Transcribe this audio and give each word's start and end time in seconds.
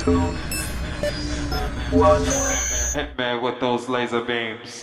2, 0.00 0.18
1. 0.18 2.22
Hitman 2.94 3.42
with 3.42 3.60
those 3.60 3.86
laser 3.86 4.22
beams. 4.22 4.80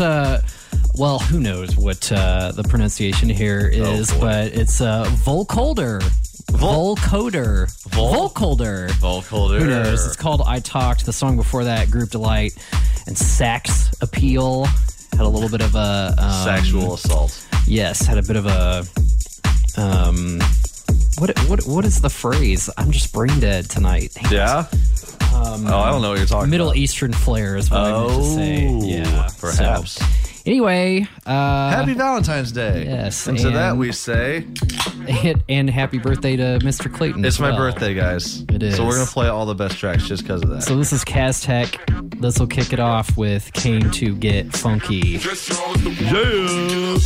Late. 0.00 0.06
Uh 0.08 0.40
well, 0.98 1.20
who 1.20 1.38
knows 1.38 1.76
what 1.76 2.10
uh, 2.10 2.50
the 2.52 2.64
pronunciation 2.64 3.28
here 3.28 3.68
is, 3.72 4.10
boy. 4.12 4.20
but 4.20 4.46
it's 4.52 4.80
uh, 4.80 5.04
Volcolder. 5.04 6.02
Vol- 6.50 6.96
Volcoder. 6.96 7.70
Vol- 7.90 8.28
Volcolder. 8.30 8.88
Volcolder. 8.90 9.58
Who 9.60 9.66
knows? 9.66 10.04
It's 10.06 10.16
called 10.16 10.42
I 10.44 10.58
Talked. 10.58 11.06
The 11.06 11.12
song 11.12 11.36
before 11.36 11.64
that, 11.64 11.90
Group 11.90 12.10
Delight, 12.10 12.56
and 13.06 13.16
Sax 13.16 13.92
Appeal. 14.00 14.64
Had 14.64 15.20
a 15.20 15.28
little 15.28 15.48
bit 15.48 15.60
of 15.60 15.74
a 15.76 16.14
um, 16.18 16.44
Sexual 16.44 16.94
assault. 16.94 17.46
Yes, 17.66 18.04
had 18.04 18.18
a 18.18 18.22
bit 18.22 18.36
of 18.36 18.46
a 18.46 18.84
um. 19.80 20.40
What 21.18 21.38
what 21.48 21.64
what 21.66 21.84
is 21.84 22.00
the 22.00 22.10
phrase? 22.10 22.70
I'm 22.76 22.90
just 22.90 23.12
brain 23.12 23.38
dead 23.40 23.68
tonight. 23.70 24.16
Yeah. 24.30 24.66
it. 24.72 25.17
Yeah? 25.56 25.74
oh, 25.74 25.78
I 25.78 25.90
don't 25.90 26.02
know 26.02 26.10
what 26.10 26.18
you're 26.18 26.26
talking 26.26 26.50
Middle 26.50 26.68
about. 26.68 26.76
Eastern 26.76 27.12
flair 27.12 27.56
is 27.56 27.70
what 27.70 27.80
I 27.80 27.90
meant 27.92 28.08
to 28.10 28.24
say. 28.24 28.66
Oh, 28.68 28.84
Yeah, 28.84 29.28
perhaps. 29.40 29.92
So, 29.92 30.04
anyway, 30.46 31.06
uh, 31.26 31.70
Happy 31.70 31.94
Valentine's 31.94 32.52
Day. 32.52 32.84
yes, 32.86 33.26
And 33.26 33.38
to 33.38 33.50
that 33.50 33.70
and- 33.70 33.78
we 33.78 33.92
say, 33.92 34.46
and, 35.08 35.42
and 35.48 35.70
happy 35.70 35.98
birthday 35.98 36.36
to 36.36 36.58
Mr. 36.62 36.92
Clayton. 36.92 37.24
it's 37.24 37.36
as 37.36 37.40
my 37.40 37.50
well. 37.50 37.58
birthday, 37.58 37.94
guys. 37.94 38.42
It 38.50 38.62
is. 38.62 38.76
So 38.76 38.84
we're 38.86 38.94
going 38.96 39.06
to 39.06 39.12
play 39.12 39.28
all 39.28 39.46
the 39.46 39.54
best 39.54 39.78
tracks 39.78 40.06
just 40.06 40.22
because 40.22 40.42
of 40.42 40.50
that. 40.50 40.62
So 40.62 40.76
this 40.76 40.92
is 40.92 41.04
Tech. 41.04 41.78
This 42.20 42.38
will 42.38 42.46
kick 42.46 42.72
it 42.72 42.80
off 42.80 43.16
with 43.16 43.52
Came 43.52 43.90
to 43.92 44.14
Get 44.16 44.52
Funky. 44.52 45.20
yeah. 46.00 46.98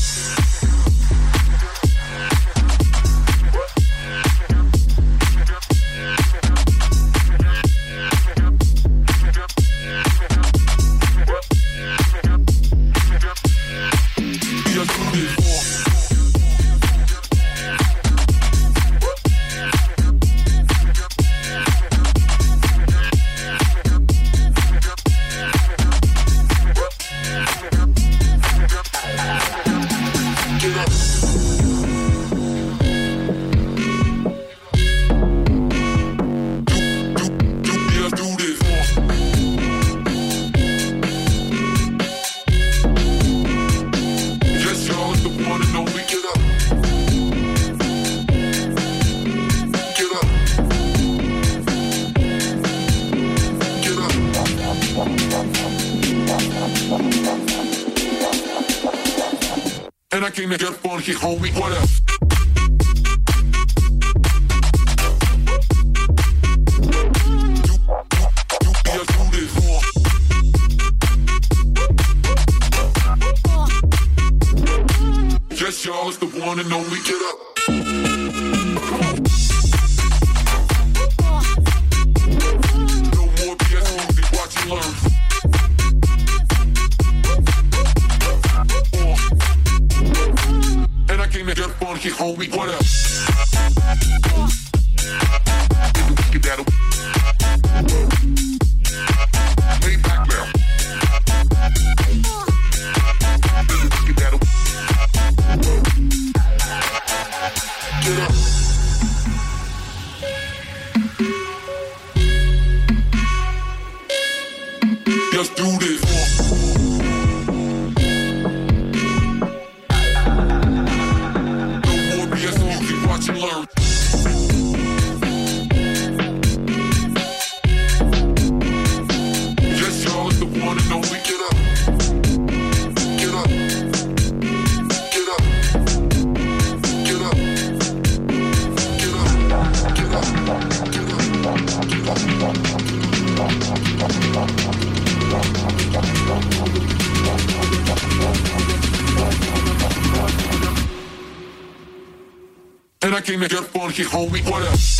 nigga, 153.42 153.64
funky 153.64 154.04
homie, 154.04 154.48
what 154.48 154.62
up? 154.62 154.91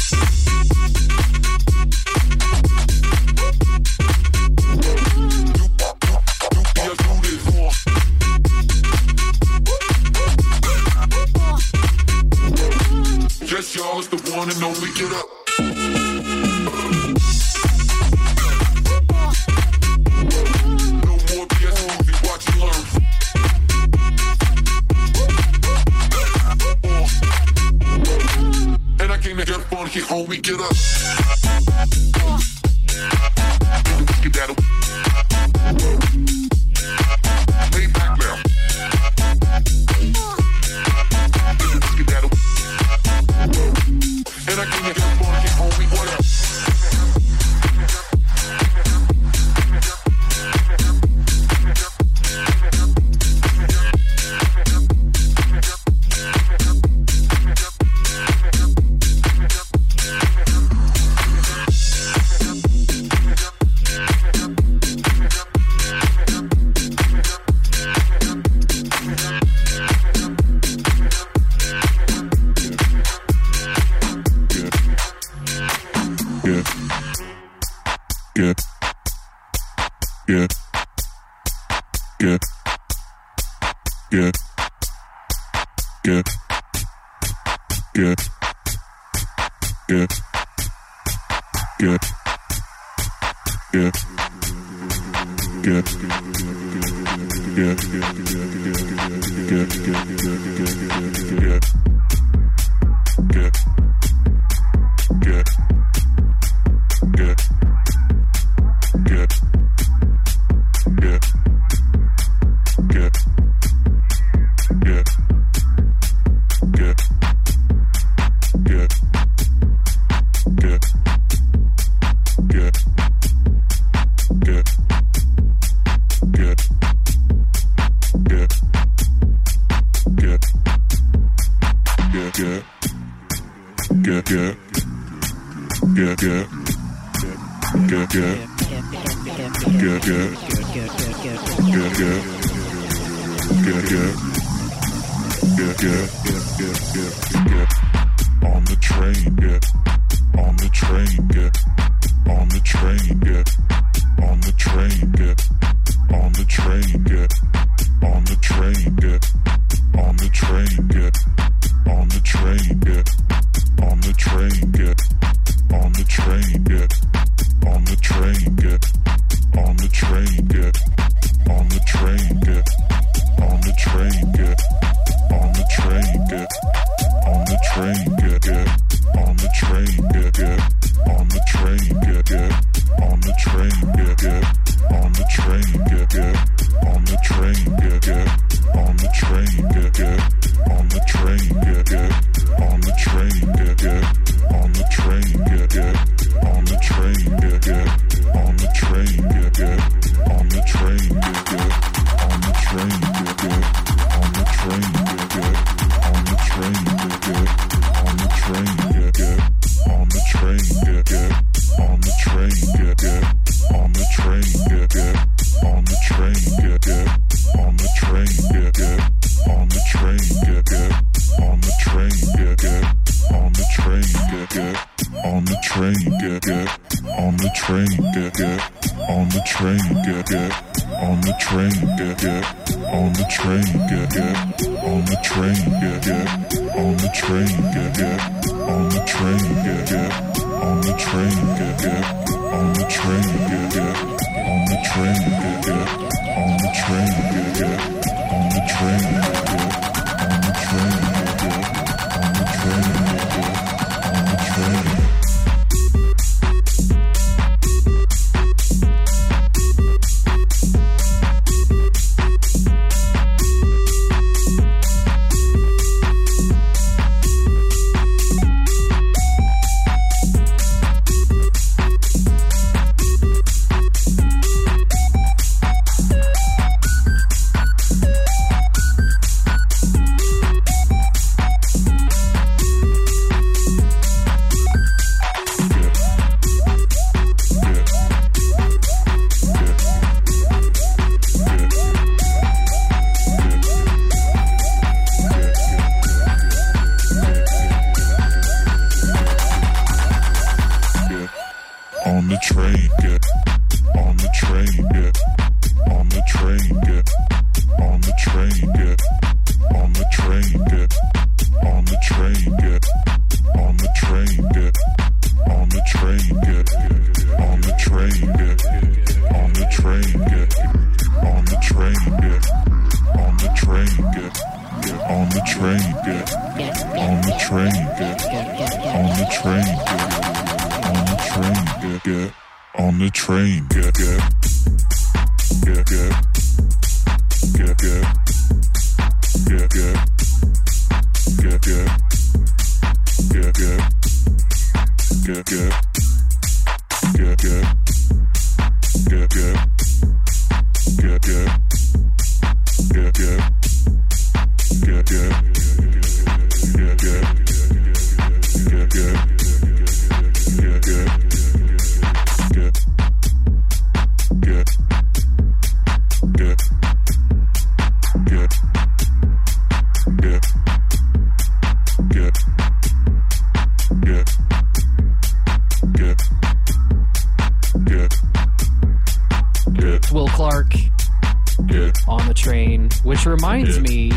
Which 383.23 383.41
reminds 383.41 383.78
me 383.78 384.11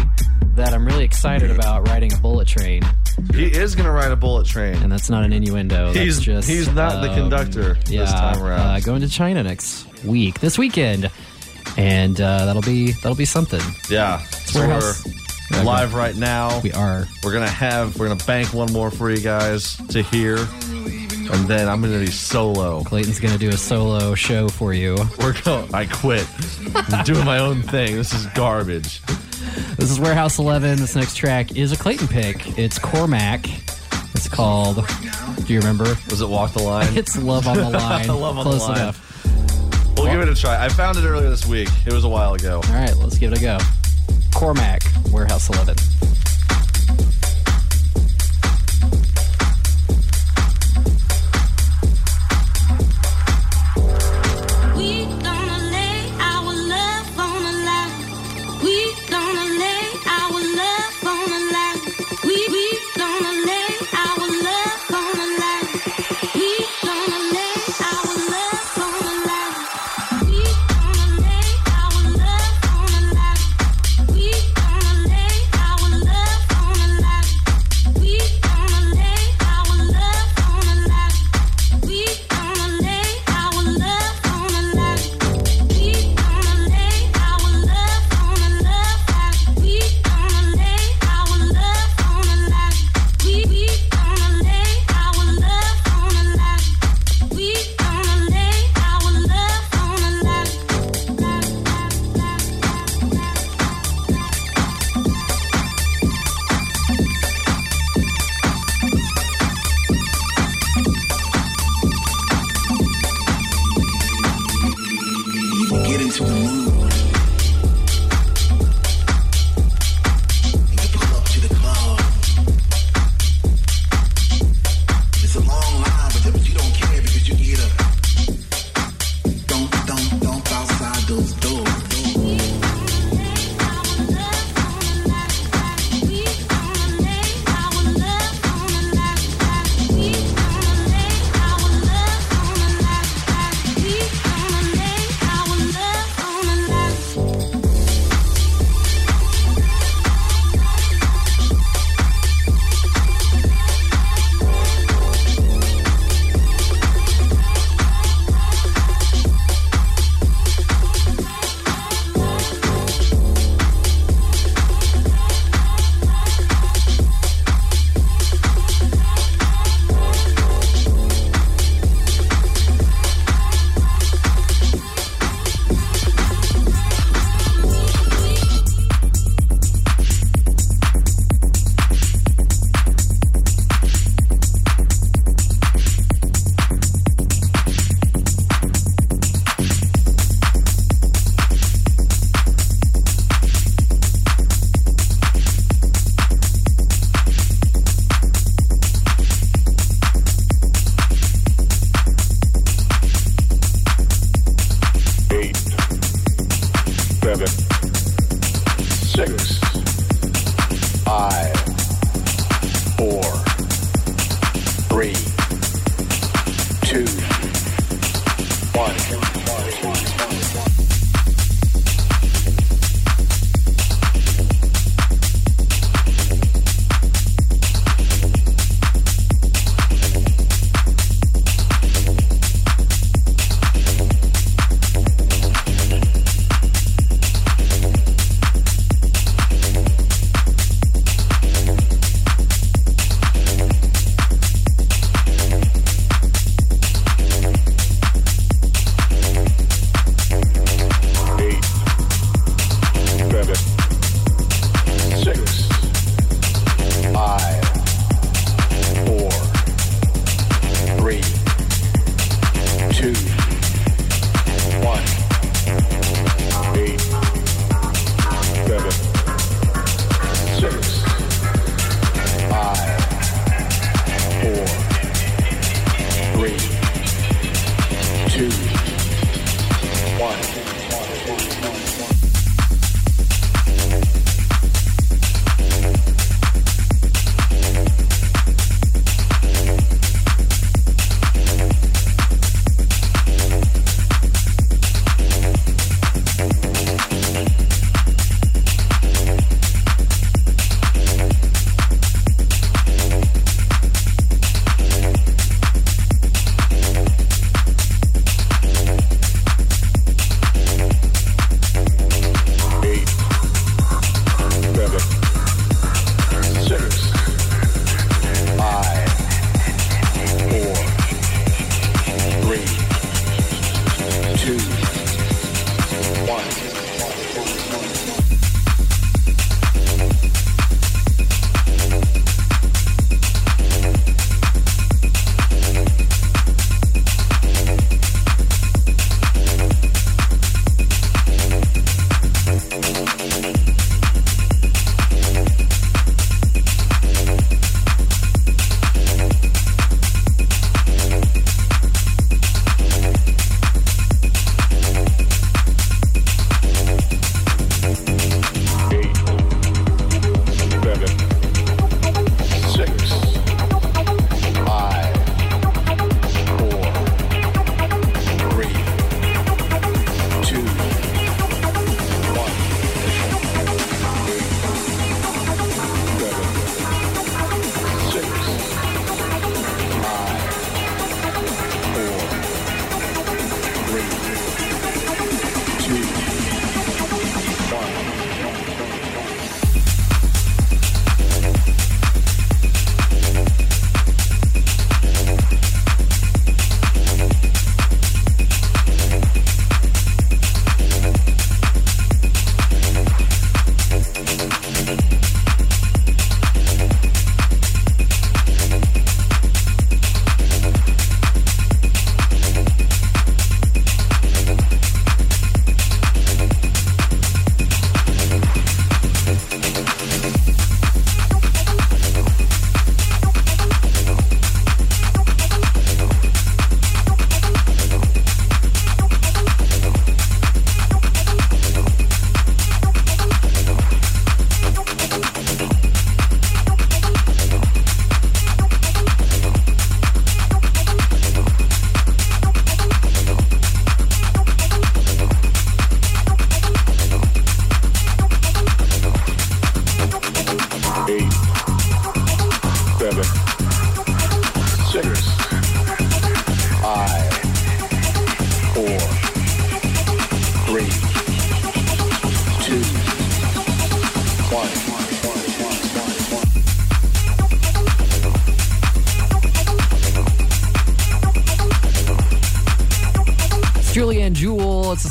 that 0.56 0.74
I'm 0.74 0.84
really 0.84 1.04
excited 1.04 1.52
about 1.52 1.88
riding 1.88 2.12
a 2.12 2.18
bullet 2.18 2.48
train, 2.48 2.82
He 3.36 3.46
is 3.46 3.76
gonna 3.76 3.92
ride 3.92 4.12
a 4.12 4.16
bullet 4.16 4.48
train. 4.48 4.76
and 4.78 4.92
that's 4.92 5.12
not 5.12 5.24
an 5.24 5.32
innuendo. 5.32 5.88
That's 5.94 5.98
He's 6.00 6.20
just 6.20 6.50
he's 6.50 6.68
not 6.72 7.04
the 7.04 7.12
um, 7.12 7.16
conductor 7.16 7.78
yeah, 7.88 8.00
this 8.02 8.12
time 8.12 8.42
around. 8.42 8.60
Uh, 8.62 8.80
going 8.80 9.02
to 9.02 9.08
China 9.10 9.44
next 9.44 9.86
week, 10.04 10.40
this 10.40 10.58
weekend, 10.58 11.12
and 11.78 12.20
uh, 12.20 12.46
that'll 12.46 12.64
be 12.64 12.94
that'll 12.94 13.16
be 13.16 13.26
something. 13.26 13.62
yeah, 13.92 14.20
so 14.24 14.62
warehouse. 14.62 15.06
we're 15.52 15.64
live 15.64 15.94
right 15.94 16.16
now. 16.16 16.60
We 16.62 16.72
are. 16.72 17.06
We're 17.24 17.34
gonna 17.34 17.48
have 17.48 18.00
we're 18.00 18.08
gonna 18.08 18.24
bank 18.26 18.56
one 18.56 18.74
more 18.74 18.90
for 18.90 19.12
you 19.12 19.22
guys 19.22 19.78
to 19.90 20.02
hear, 20.02 20.38
and 20.38 21.48
then 21.48 21.70
I'm 21.70 21.80
gonna 21.80 22.00
be 22.00 22.08
solo. 22.08 22.84
Clayton's 22.84 23.20
going 23.20 23.34
to 23.34 23.40
do 23.40 23.50
a 23.50 23.58
solo 23.58 24.16
show 24.16 24.48
for 24.50 24.74
you. 24.74 24.98
We're 25.20 25.40
going. 25.44 25.72
I 25.76 25.86
quit. 25.86 26.26
I'm 26.76 27.04
doing 27.06 27.26
my 27.26 27.40
own 27.40 27.62
thing. 27.62 27.96
This 27.96 28.14
is 28.14 28.26
garbage. 28.28 29.02
This 29.78 29.92
is 29.92 30.00
Warehouse 30.00 30.40
11. 30.40 30.78
This 30.80 30.96
next 30.96 31.16
track 31.16 31.56
is 31.56 31.72
a 31.72 31.78
Clayton 31.78 32.08
pick. 32.08 32.58
It's 32.58 32.78
Cormac. 32.80 33.46
It's 34.14 34.28
called. 34.28 34.86
Do 35.46 35.54
you 35.54 35.60
remember? 35.60 35.96
Was 36.10 36.22
it 36.22 36.30
Walk 36.30 36.54
the 36.54 36.64
Line? 36.64 36.88
It's 36.98 37.16
Love 37.18 37.48
on 37.48 37.58
the 37.58 37.70
Line. 37.70 38.08
Love 38.08 38.38
on 38.38 38.44
the 38.46 38.50
Close 38.52 38.68
Line. 38.68 38.78
enough. 38.78 39.02
We'll 39.98 40.08
give 40.12 40.22
it 40.22 40.30
a 40.30 40.36
try. 40.36 40.64
I 40.64 40.70
found 40.70 40.98
it 40.98 41.06
earlier 41.06 41.30
this 41.30 41.46
week. 41.46 41.70
It 41.86 41.94
was 41.94 42.04
a 42.04 42.10
while 42.10 42.34
ago. 42.34 42.62
All 42.68 42.74
right, 42.74 42.96
let's 42.98 43.18
give 43.18 43.32
it 43.32 43.38
a 43.38 43.42
go. 43.42 43.58
Cormac, 44.34 44.82
Warehouse 45.12 45.50
11. 45.50 45.76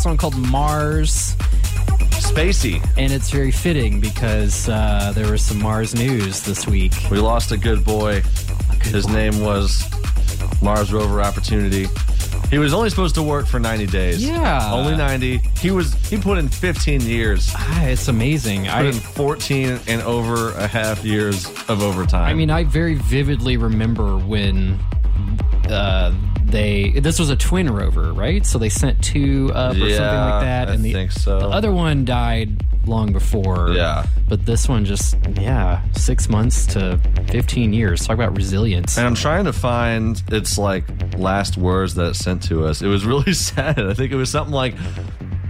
Song 0.04 0.18
called 0.18 0.36
Mars. 0.36 1.34
Spacey. 2.20 2.86
And 2.98 3.10
it's 3.10 3.30
very 3.30 3.50
fitting 3.50 4.00
because 4.00 4.68
uh, 4.68 5.12
there 5.14 5.32
was 5.32 5.40
some 5.40 5.58
Mars 5.62 5.94
news 5.94 6.42
this 6.42 6.66
week. 6.66 6.92
We 7.10 7.16
lost 7.16 7.52
a 7.52 7.56
good 7.56 7.86
boy. 7.86 8.20
His 8.82 9.08
name 9.08 9.40
was 9.40 9.82
Mars 10.60 10.92
Rover 10.92 11.22
Opportunity. 11.22 11.86
He 12.50 12.58
was 12.58 12.74
only 12.74 12.90
supposed 12.90 13.14
to 13.14 13.22
work 13.22 13.46
for 13.46 13.58
90 13.58 13.86
days. 13.86 14.22
Yeah. 14.22 14.74
Only 14.74 14.94
90. 14.94 15.38
He 15.58 15.70
was 15.70 15.94
he 16.10 16.18
put 16.18 16.36
in 16.36 16.50
15 16.50 17.00
years. 17.00 17.50
Ah, 17.54 17.86
it's 17.86 18.08
amazing. 18.08 18.64
Put 18.64 18.72
I 18.72 18.82
in 18.82 18.92
14 18.92 19.80
and 19.88 20.02
over 20.02 20.50
a 20.50 20.66
half 20.66 21.02
years 21.02 21.46
of 21.70 21.80
overtime. 21.80 22.28
I 22.28 22.34
mean, 22.34 22.50
I 22.50 22.64
very 22.64 22.96
vividly 22.96 23.56
remember 23.56 24.18
when 24.18 24.78
uh, 25.70 26.12
they. 26.54 26.90
This 27.00 27.18
was 27.18 27.30
a 27.30 27.36
twin 27.36 27.70
rover, 27.70 28.12
right? 28.12 28.44
So 28.46 28.58
they 28.58 28.68
sent 28.68 29.02
two 29.02 29.50
up 29.54 29.72
or 29.72 29.78
something 29.78 29.98
like 29.98 30.42
that, 30.42 30.68
I 30.68 30.74
and 30.74 30.84
the, 30.84 30.92
think 30.92 31.12
so. 31.12 31.38
the 31.40 31.48
other 31.48 31.72
one 31.72 32.04
died 32.04 32.64
long 32.86 33.12
before. 33.12 33.70
Yeah. 33.72 34.06
but 34.28 34.44
this 34.46 34.68
one 34.68 34.84
just 34.84 35.16
yeah, 35.40 35.82
six 35.92 36.28
months 36.28 36.66
to 36.68 36.98
fifteen 37.28 37.72
years. 37.72 38.06
Talk 38.06 38.14
about 38.14 38.36
resilience. 38.36 38.96
And 38.96 39.06
I'm 39.06 39.14
trying 39.14 39.44
to 39.44 39.52
find 39.52 40.22
its 40.30 40.56
like 40.56 40.84
last 41.18 41.56
words 41.56 41.94
that 41.96 42.10
it 42.10 42.14
sent 42.16 42.42
to 42.44 42.64
us. 42.66 42.80
It 42.82 42.88
was 42.88 43.04
really 43.04 43.32
sad. 43.34 43.78
I 43.80 43.94
think 43.94 44.12
it 44.12 44.16
was 44.16 44.30
something 44.30 44.54
like, 44.54 44.74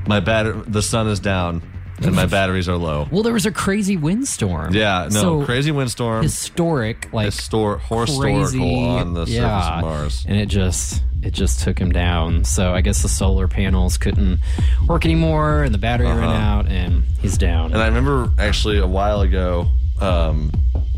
"My 0.06 0.20
batter, 0.20 0.52
the 0.66 0.82
sun 0.82 1.08
is 1.08 1.20
down, 1.20 1.62
and 2.06 2.14
my 2.16 2.26
batteries 2.26 2.68
are 2.68 2.76
low." 2.76 3.08
Well, 3.10 3.22
there 3.22 3.32
was 3.32 3.46
a 3.46 3.50
crazy 3.52 3.96
windstorm. 3.96 4.74
Yeah, 4.74 5.08
no, 5.12 5.20
So, 5.20 5.44
crazy 5.44 5.70
windstorm, 5.72 6.22
historic, 6.22 7.08
like 7.12 7.28
histor- 7.28 7.78
crazy, 7.80 8.12
historical 8.40 8.84
on 8.88 9.14
the 9.14 9.26
surface 9.26 9.34
yeah, 9.34 9.76
of 9.78 9.84
Mars. 9.84 10.24
and 10.28 10.36
it 10.38 10.46
just 10.46 11.02
it 11.22 11.32
just 11.32 11.60
took 11.60 11.78
him 11.78 11.90
down. 11.90 12.44
So 12.44 12.74
I 12.74 12.82
guess 12.82 13.00
the 13.02 13.08
solar 13.08 13.48
panels 13.48 13.96
couldn't 13.96 14.40
work 14.86 15.04
anymore, 15.06 15.62
and 15.62 15.72
the 15.74 15.78
battery 15.78 16.06
ran 16.06 16.18
Uh-huh. 16.18 16.32
out, 16.58 16.66
and 16.68 17.02
he's 17.20 17.38
down. 17.38 17.72
And 17.72 17.80
I 17.82 17.86
remember 17.86 18.30
actually 18.38 18.78
a 18.78 18.86
while 18.86 19.22
ago 19.22 19.68
um, 20.00 20.50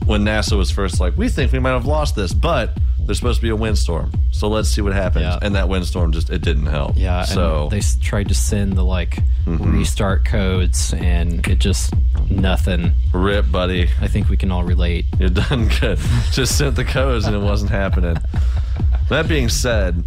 when 0.06 0.24
NASA 0.24 0.56
was 0.56 0.70
first 0.70 0.98
like, 1.00 1.16
"We 1.16 1.28
think 1.28 1.52
we 1.52 1.58
might 1.60 1.70
have 1.72 1.86
lost 1.86 2.16
this, 2.16 2.32
but 2.32 2.76
there's 3.04 3.18
supposed 3.18 3.38
to 3.38 3.42
be 3.42 3.50
a 3.50 3.56
windstorm, 3.56 4.10
so 4.32 4.48
let's 4.48 4.68
see 4.68 4.80
what 4.80 4.94
happens." 4.94 5.22
Yeah. 5.26 5.38
And 5.42 5.54
that 5.54 5.68
windstorm 5.68 6.10
just 6.12 6.28
it 6.30 6.42
didn't 6.42 6.66
help. 6.66 6.96
yeah, 6.96 7.22
so 7.24 7.64
and 7.64 7.70
they 7.70 7.78
s- 7.78 7.96
tried 8.00 8.26
to 8.28 8.34
send 8.34 8.72
the 8.72 8.82
like 8.84 9.18
Mm-hmm. 9.46 9.78
restart 9.78 10.24
codes, 10.24 10.92
and 10.92 11.46
it 11.46 11.60
just 11.60 11.94
nothing. 12.28 12.92
rip, 13.14 13.48
buddy. 13.50 13.88
I 14.00 14.08
think 14.08 14.28
we 14.28 14.36
can 14.36 14.50
all 14.50 14.64
relate. 14.64 15.04
You're 15.20 15.28
done 15.30 15.68
good. 15.80 15.98
Just 16.32 16.58
sent 16.58 16.74
the 16.74 16.84
codes 16.84 17.26
and 17.26 17.36
it 17.36 17.38
wasn't 17.38 17.70
happening. 17.70 18.16
That 19.08 19.28
being 19.28 19.48
said, 19.48 20.02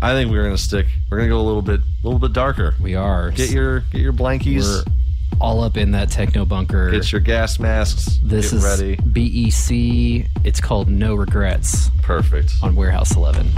I 0.00 0.12
think 0.14 0.32
we're 0.32 0.42
gonna 0.42 0.58
stick. 0.58 0.86
We're 1.08 1.18
gonna 1.18 1.28
go 1.28 1.40
a 1.40 1.46
little 1.46 1.62
bit, 1.62 1.80
a 1.80 2.06
little 2.06 2.18
bit 2.18 2.32
darker. 2.32 2.74
We 2.80 2.96
are. 2.96 3.30
Get 3.30 3.50
your 3.50 3.80
get 3.92 4.00
your 4.00 4.12
blankies. 4.12 4.64
We're 4.64 4.92
all 5.40 5.62
up 5.62 5.76
in 5.76 5.92
that 5.92 6.10
techno 6.10 6.44
bunker. 6.44 6.90
Get 6.90 7.12
your 7.12 7.20
gas 7.20 7.60
masks. 7.60 8.18
this 8.22 8.52
is 8.52 8.64
ready. 8.64 8.96
BEC. 8.96 10.28
It's 10.44 10.60
called 10.60 10.88
No 10.88 11.14
Regrets 11.14 11.90
Perfect. 12.02 12.54
on 12.62 12.74
Warehouse 12.74 13.14
11. 13.14 13.48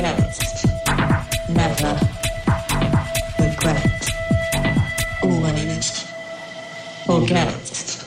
Never 0.00 1.98
regret. 3.38 4.08
Always 5.22 6.06
forget. 7.04 8.06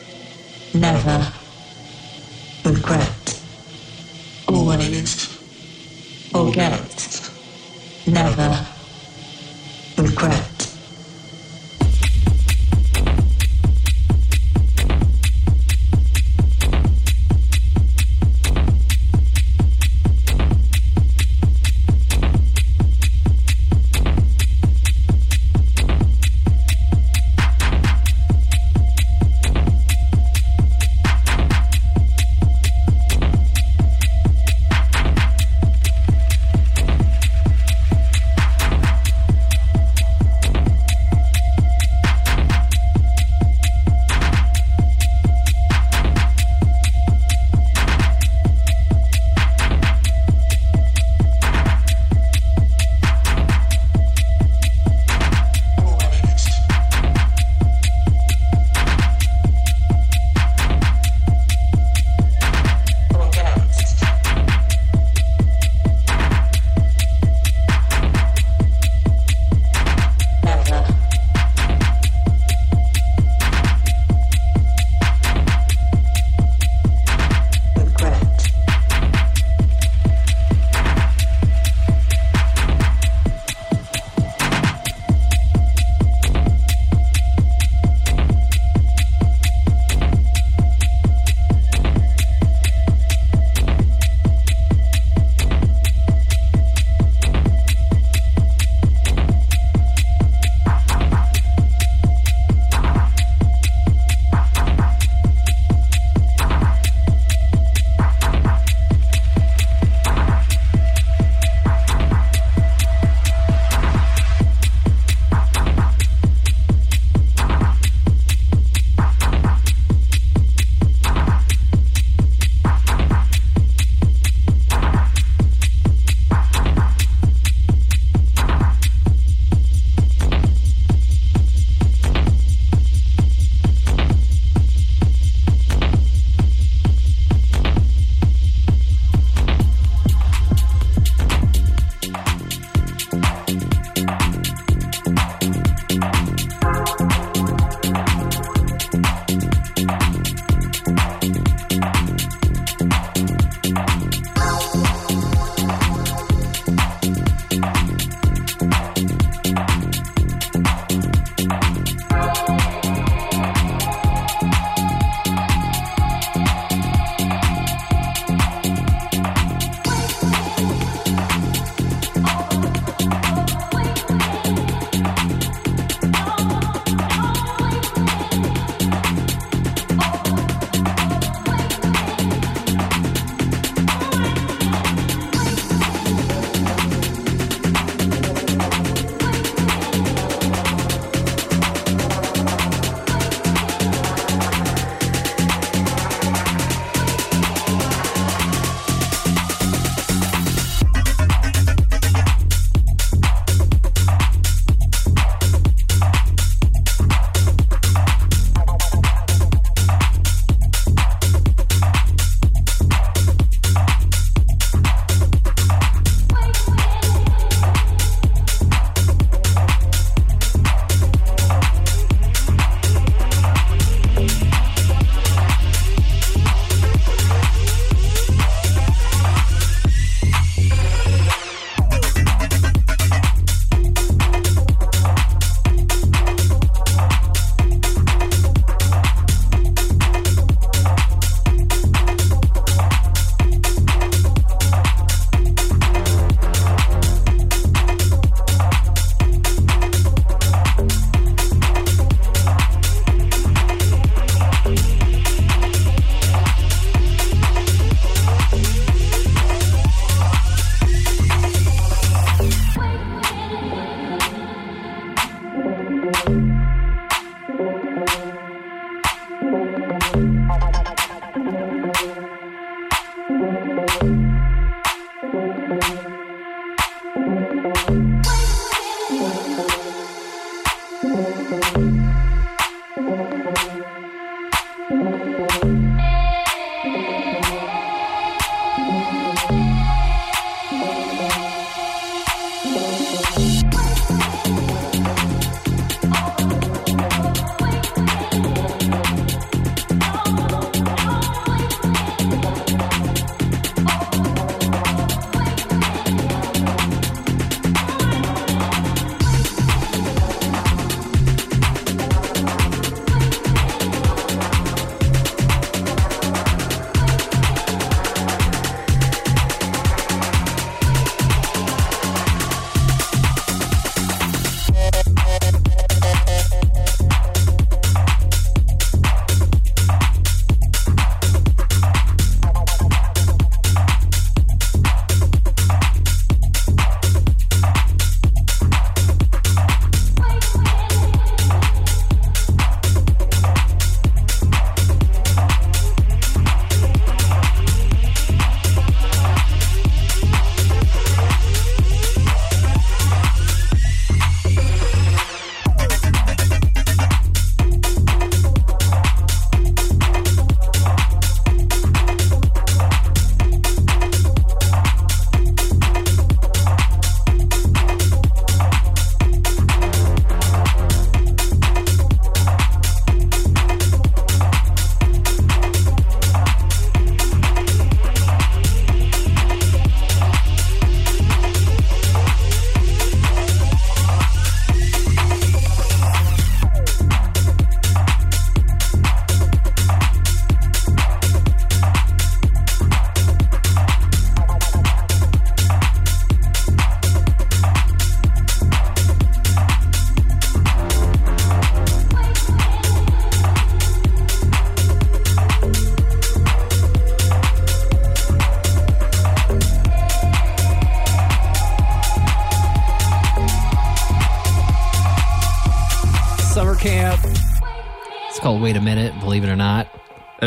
Never. 0.74 1.33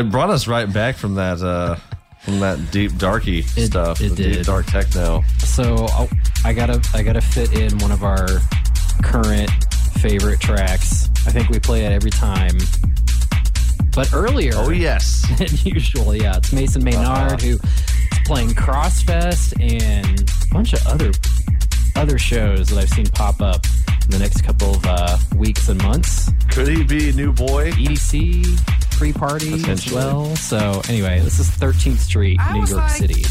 It 0.01 0.11
brought 0.11 0.31
us 0.31 0.47
right 0.47 0.71
back 0.71 0.97
from 0.97 1.15
that 1.15 1.41
uh 1.43 1.77
from 2.21 2.41
that 2.41 2.71
deep 2.73 2.97
darky 2.99 3.41
It- 3.57 3.67
stuff. 3.71 4.01
it 4.01 4.11
the 4.11 4.17
deep 4.17 4.33
did. 4.35 4.47
dark 4.47 4.67
techno. 4.67 5.23
So 5.39 5.87
I- 5.89 6.09
I 6.45 6.53
gotta 6.53 6.81
I 6.95 7.03
gotta 7.03 7.21
fit 7.21 7.53
in 7.53 7.79
one 7.79 7.93
of 7.93 8.03
our 8.05 8.27
current 9.03 9.51
favorite 10.01 10.41
tracks. 10.41 11.09
I 11.27 11.31
think 11.31 11.49
we 11.49 11.59
play 11.59 11.85
it 11.85 11.93
every 11.93 12.11
time. 12.11 12.57
But 13.95 14.13
earlier, 14.13 14.53
Oh 14.57 14.71
yes. 14.71 15.25
than 15.39 15.49
usual, 15.65 16.15
yeah, 16.15 16.37
it's 16.37 16.53
Mason 16.53 16.85
Maynard 16.85 17.41
who 17.41 17.53
is 17.55 17.61
playing 18.27 18.51
Crossfest 18.51 19.55
and 19.61 20.21
a 20.21 20.55
bunch 20.55 20.73
of 20.75 20.87
other 20.87 21.13
other 21.97 22.19
shows 22.19 22.69
that 22.69 22.79
I've 22.79 22.91
seen 22.91 23.07
pop 23.07 23.41
up 23.41 23.65
in 24.05 24.11
the 24.11 24.19
next 24.19 24.43
couple 24.43 24.75
of 24.77 24.85
uh, 24.87 25.17
weeks 25.37 25.69
and 25.71 25.83
months. 25.83 26.31
Could 26.51 26.69
he 26.69 26.85
be 26.85 27.09
a 27.11 27.13
new 27.15 27.33
boy? 27.33 27.73
EDC 27.73 28.45
free 28.97 29.13
party 29.13 29.69
as 29.69 29.93
well. 29.93 30.35
So 30.37 30.81
anyway, 30.89 31.21
this 31.21 31.39
is 31.39 31.49
13th 31.51 31.99
Street, 31.99 32.39
I 32.41 32.55
New 32.55 32.67
York 32.67 32.73
like, 32.73 32.91
City. 32.91 33.25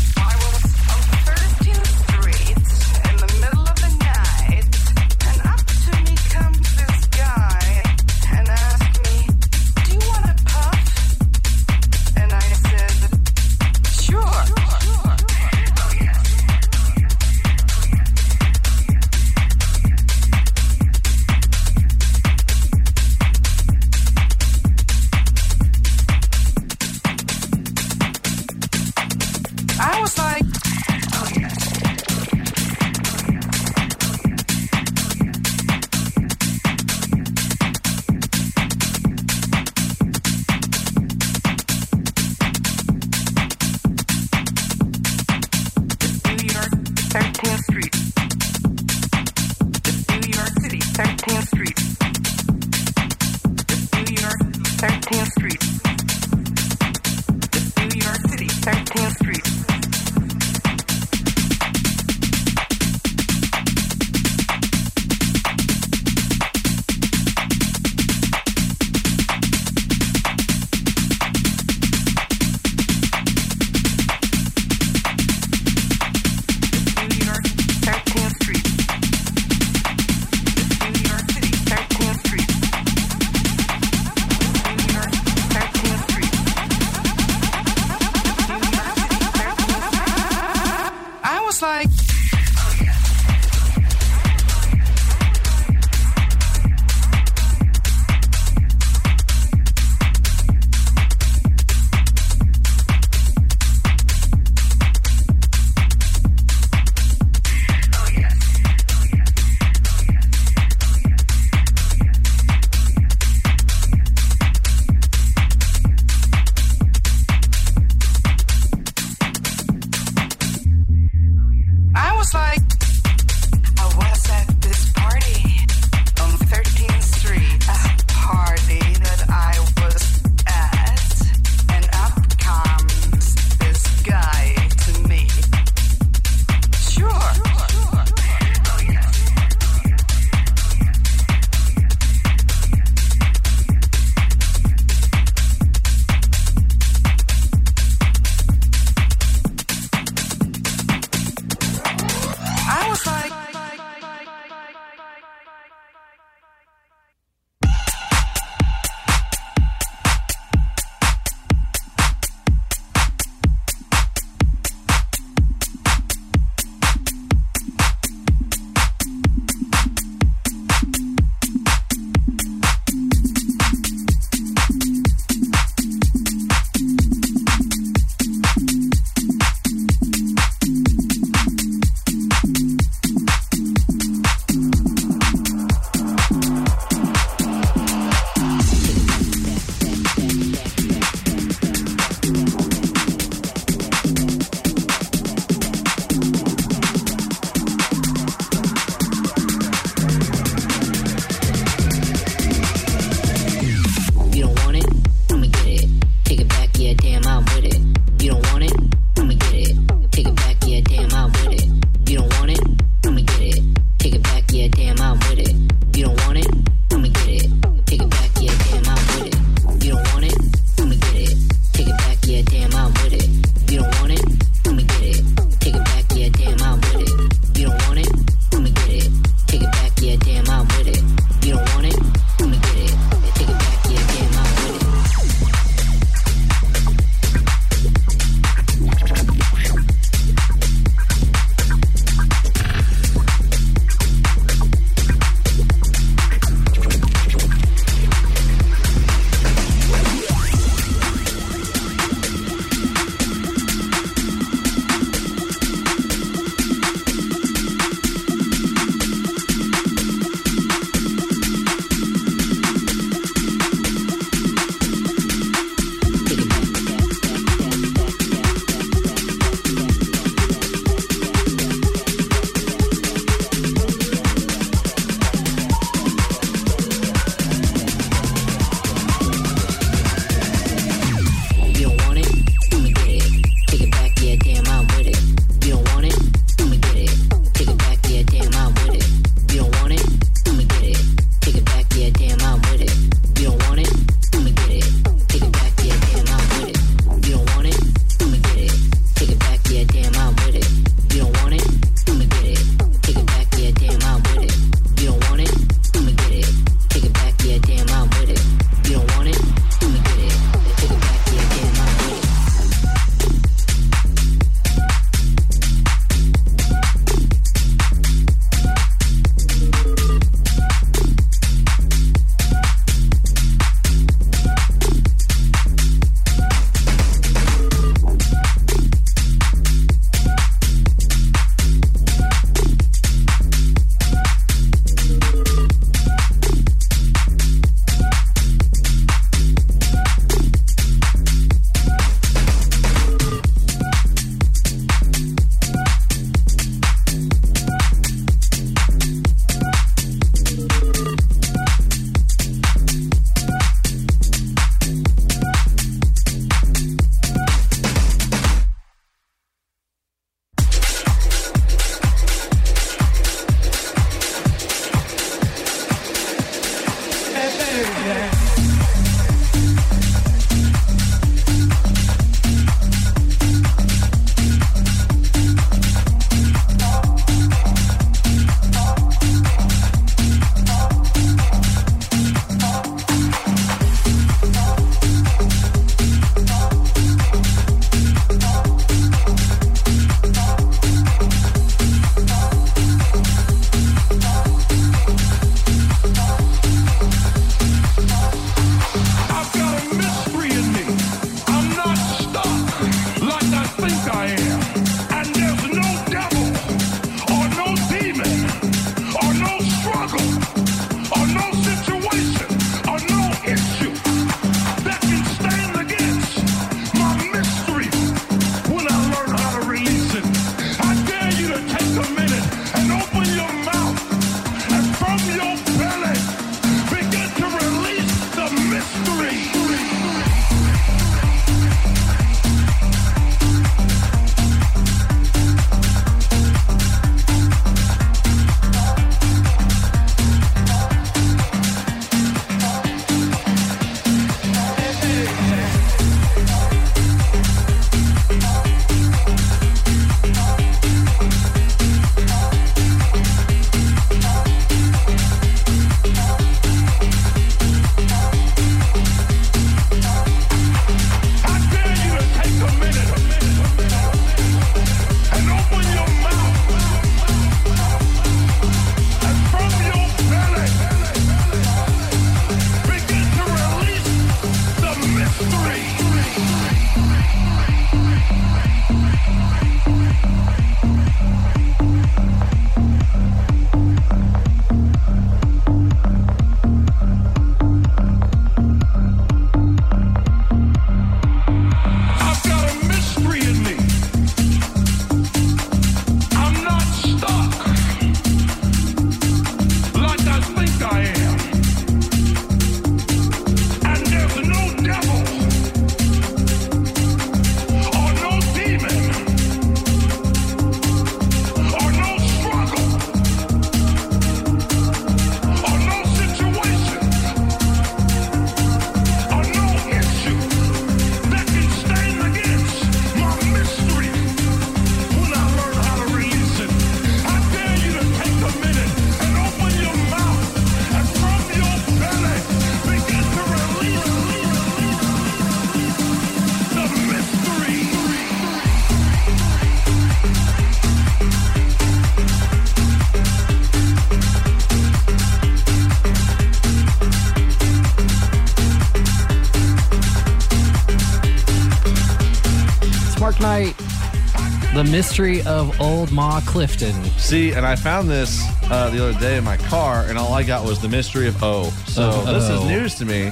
Mystery 555.00 555.42
of 555.42 555.82
Old 555.82 556.10
Ma 556.14 556.40
Clifton. 556.46 556.94
See, 557.18 557.52
and 557.52 557.66
I 557.66 557.76
found 557.76 558.10
this 558.10 558.42
uh, 558.72 558.90
the 558.92 559.06
other 559.10 559.20
day 559.20 559.36
in 559.36 559.44
my 559.44 559.58
car, 559.58 560.06
and 560.08 560.18
all 560.18 560.32
I 560.34 560.42
got 560.44 560.66
was 560.66 560.80
the 560.80 560.88
mystery 560.88 561.28
of 561.28 561.44
O. 561.44 561.70
So 561.86 562.04
Of 562.12 562.28
this 562.28 562.48
is 562.50 562.64
news 562.64 562.96
to 563.00 563.06
me. 563.06 563.26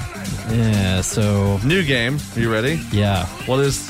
Yeah, 0.52 1.00
so 1.00 1.58
New 1.64 1.82
game. 1.86 2.20
Are 2.36 2.40
you 2.42 2.52
ready? 2.52 2.82
yeah. 2.92 3.28
What 3.46 3.62
is? 3.62 3.90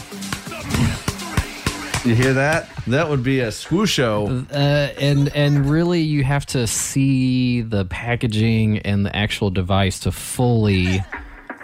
You 2.06 2.14
hear 2.14 2.34
that? 2.34 2.70
That 2.86 3.10
would 3.10 3.24
be 3.24 3.40
a 3.40 3.48
squisho. 3.48 4.46
Uh, 4.52 4.56
and 4.56 5.36
and 5.36 5.68
really 5.68 6.02
you 6.02 6.24
have 6.24 6.46
to 6.48 6.68
see 6.68 7.62
the 7.62 7.86
packaging 7.86 8.80
and 8.86 9.04
the 9.04 9.16
actual 9.16 9.50
device 9.50 10.02
to 10.02 10.12
fully 10.12 11.04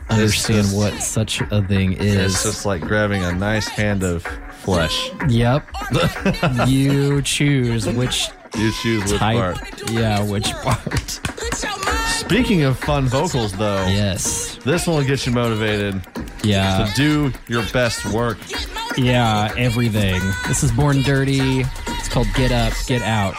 understand 0.10 0.64
just- 0.64 0.76
what 0.76 1.04
such 1.04 1.42
a 1.52 1.62
thing 1.68 1.94
is. 1.94 2.34
It's 2.34 2.44
just 2.46 2.66
like 2.66 2.82
grabbing 2.82 3.24
a 3.24 3.32
nice 3.32 3.68
hand 3.68 4.02
of 4.02 4.24
flesh. 4.64 5.12
Yep. 5.30 5.69
you 6.68 7.22
choose 7.22 7.88
which 7.88 8.30
You 8.56 8.72
choose 8.82 9.12
which 9.12 9.20
type. 9.20 9.38
part. 9.58 9.92
Yeah, 9.92 10.22
which 10.24 10.52
part. 10.64 11.20
Speaking 12.10 12.64
of 12.64 12.78
fun 12.78 13.06
vocals, 13.08 13.54
though, 13.54 13.86
Yes. 13.88 14.58
this 14.64 14.86
one 14.86 14.98
will 14.98 15.04
get 15.06 15.26
you 15.26 15.32
motivated 15.32 16.02
Yeah. 16.44 16.86
to 16.86 16.94
do 16.96 17.34
your 17.48 17.64
best 17.74 18.06
work. 18.08 18.38
Yeah, 18.98 19.54
everything. 19.58 20.22
This 20.48 20.64
is 20.64 20.72
Born 20.72 21.02
Dirty. 21.04 21.62
It's 21.88 22.10
called 22.10 22.28
Get 22.36 22.52
Up, 22.52 22.74
Get 22.88 23.02
Out. 23.02 23.36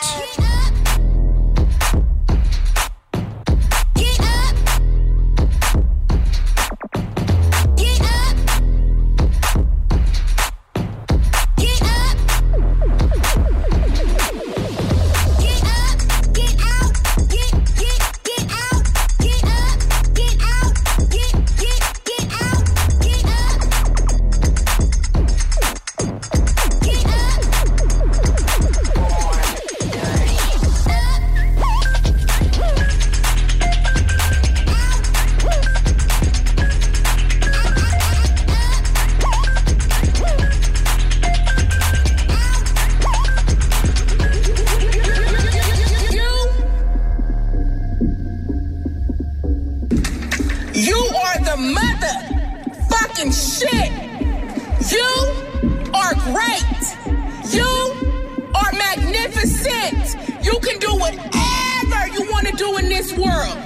In 62.78 62.88
this 62.88 63.12
world. 63.12 63.56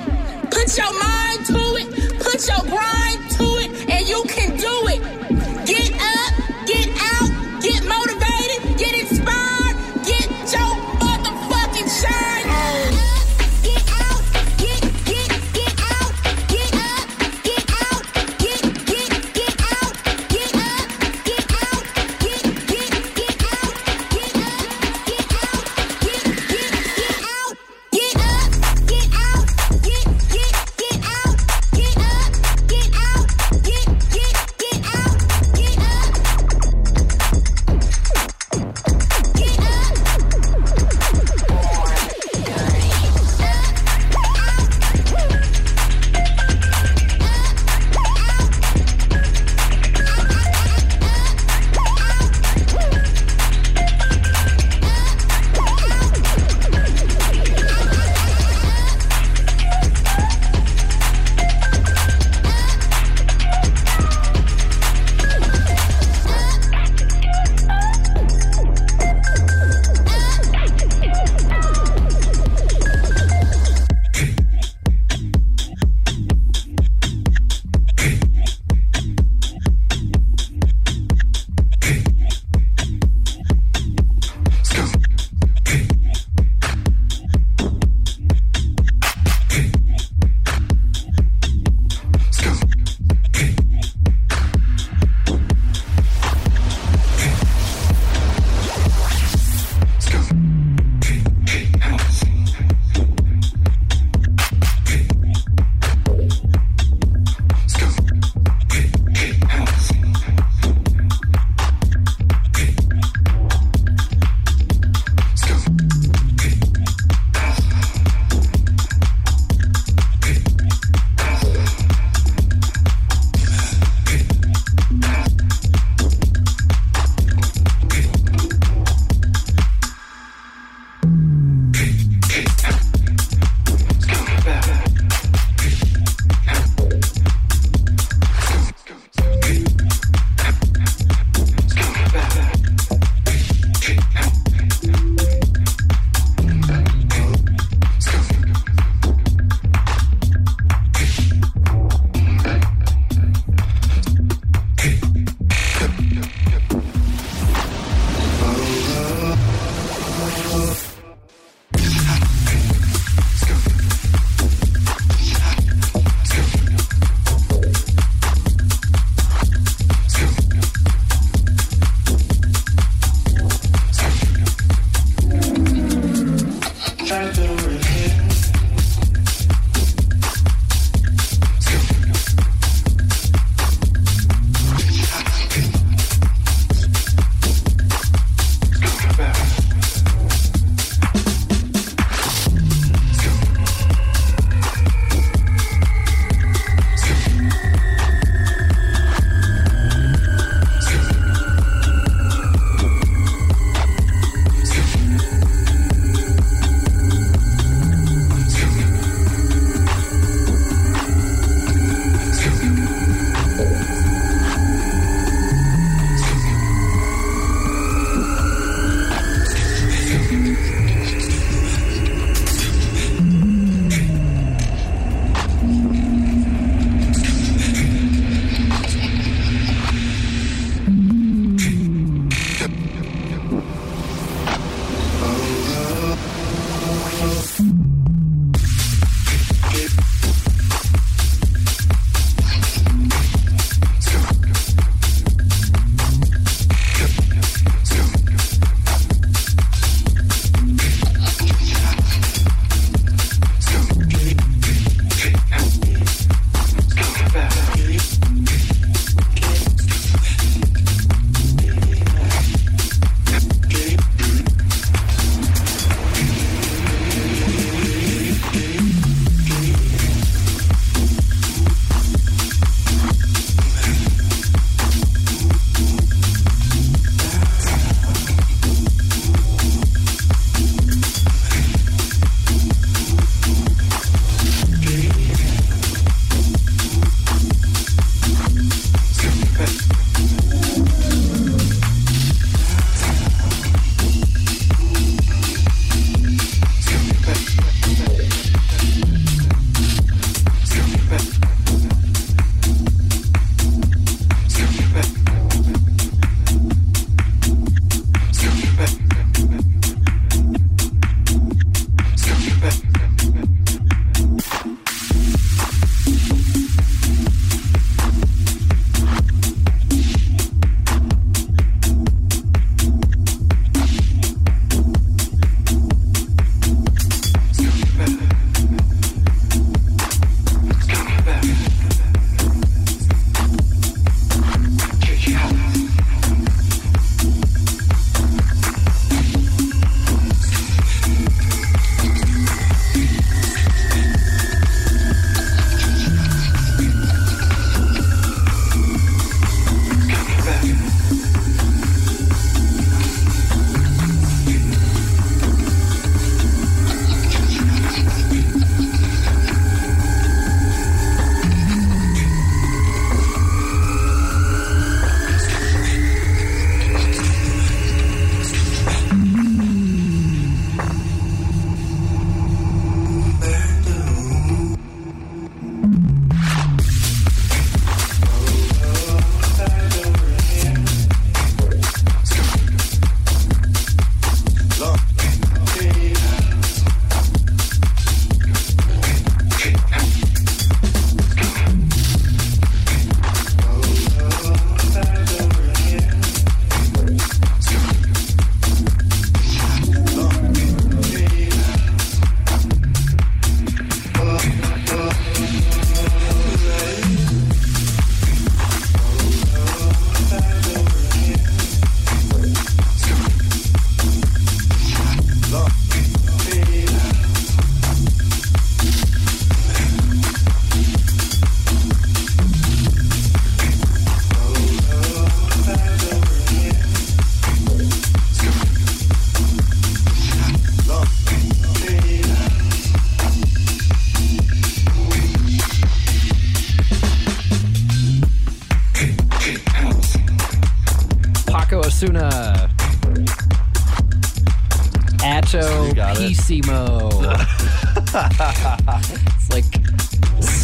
Put 0.51 0.77
your 0.77 0.93
mind 1.03 1.47
to 1.47 1.63
it, 1.81 2.19
put 2.21 2.47
your 2.49 2.63
grind 2.71 3.31
to 3.33 3.45
it, 3.63 3.91
and 3.91 4.09
you 4.09 4.23
can 4.29 4.54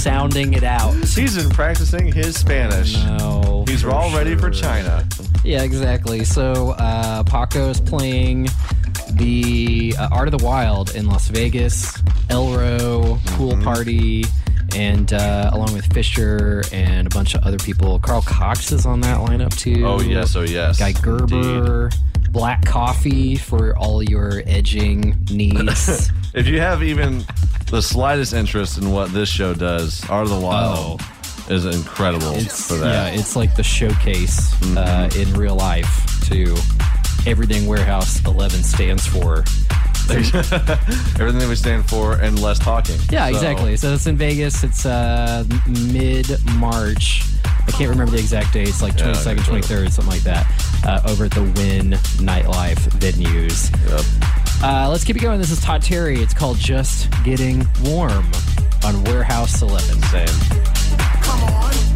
sounding 0.00 0.54
it 0.54 0.64
out. 0.64 0.94
He's 0.94 1.36
been 1.36 1.50
practicing 1.50 2.10
his 2.12 2.36
Spanish. 2.38 2.94
No. 3.04 3.64
He's 3.68 3.84
all 3.84 4.10
ready 4.16 4.36
for. 4.36 4.50
China. 4.50 5.06
Yeah, 5.44 5.62
exactly. 5.62 6.24
So 6.24 6.70
uh, 6.78 7.22
Paco 7.24 7.68
is 7.70 7.80
playing 7.80 8.48
the 9.12 9.94
uh, 9.98 10.08
Art 10.10 10.32
of 10.32 10.38
the 10.38 10.44
Wild 10.44 10.94
in 10.96 11.06
Las 11.06 11.28
Vegas, 11.28 11.92
Elro, 12.28 13.24
Pool 13.36 13.52
Mm-hmm. 13.52 13.62
Party, 13.62 14.24
and 14.76 15.12
uh, 15.12 15.50
along 15.52 15.72
with 15.74 15.92
Fisher 15.92 16.62
and 16.72 17.06
a 17.06 17.10
bunch 17.10 17.34
of 17.34 17.42
other 17.44 17.58
people. 17.58 17.98
Carl 18.00 18.22
Cox 18.22 18.72
is 18.72 18.86
on 18.86 19.00
that 19.02 19.18
lineup 19.18 19.56
too. 19.56 19.84
Oh 19.86 20.00
yes, 20.00 20.34
oh 20.36 20.42
yes. 20.42 20.78
Guy 20.78 20.92
Gerber, 20.92 21.90
Black 22.30 22.64
Coffee 22.64 23.36
for 23.36 23.76
all 23.78 24.02
your 24.02 24.42
edging 24.46 25.16
needs. 25.30 26.10
If 26.32 26.46
you 26.46 26.60
have 26.60 26.84
even 26.84 27.24
the 27.70 27.80
slightest 27.82 28.32
interest 28.34 28.78
in 28.78 28.90
what 28.90 29.12
this 29.12 29.28
show 29.28 29.54
does, 29.54 30.08
Art 30.08 30.24
of 30.24 30.30
the 30.30 30.40
Wild 30.40 31.00
is 31.48 31.64
incredible 31.66 32.28
Oh. 32.28 32.34
It's 32.36 32.68
for 32.68 32.76
yeah, 32.84 33.06
it's 33.08 33.34
like 33.36 33.56
the 33.56 33.62
showcase 33.62 34.52
uh, 34.76 35.08
Mm-hmm. 35.10 35.20
in 35.20 35.34
real 35.40 35.56
life 35.56 36.06
to 36.28 36.56
everything 37.28 37.66
Warehouse 37.66 38.24
11 38.24 38.62
stands 38.62 39.06
for. 39.06 39.44
Everything 40.10 41.38
that 41.38 41.46
we 41.48 41.54
stand 41.54 41.88
for 41.88 42.14
and 42.14 42.40
less 42.42 42.58
talking. 42.58 42.96
Yeah, 43.10 43.26
So, 43.28 43.34
exactly. 43.34 43.76
So 43.76 43.92
it's 43.94 44.06
in 44.08 44.16
Vegas. 44.16 44.64
It's 44.64 44.84
uh, 44.84 45.44
mid 45.92 46.26
March. 46.56 47.22
I 47.44 47.70
can't 47.70 47.90
remember 47.90 48.10
the 48.12 48.18
exact 48.18 48.52
date. 48.52 48.66
It's 48.68 48.82
like 48.82 48.94
22nd, 48.96 49.32
okay. 49.48 49.60
23rd, 49.60 49.92
something 49.92 50.10
like 50.12 50.22
that. 50.22 50.50
Uh, 50.84 51.00
over 51.08 51.26
at 51.26 51.30
the 51.30 51.42
Wynn 51.42 51.92
Nightlife 52.18 52.88
venues. 52.98 53.70
Yep. 53.88 54.04
Uh, 54.62 54.88
let's 54.90 55.04
keep 55.04 55.16
it 55.16 55.20
going. 55.20 55.38
This 55.38 55.50
is 55.50 55.60
Todd 55.60 55.80
Terry. 55.82 56.20
It's 56.20 56.34
called 56.34 56.58
Just 56.58 57.08
Getting 57.24 57.66
Warm 57.82 58.30
on 58.84 59.02
Warehouse 59.04 59.62
11. 59.62 60.02
Same. 60.02 60.26
Come 61.22 61.42
on. 61.44 61.89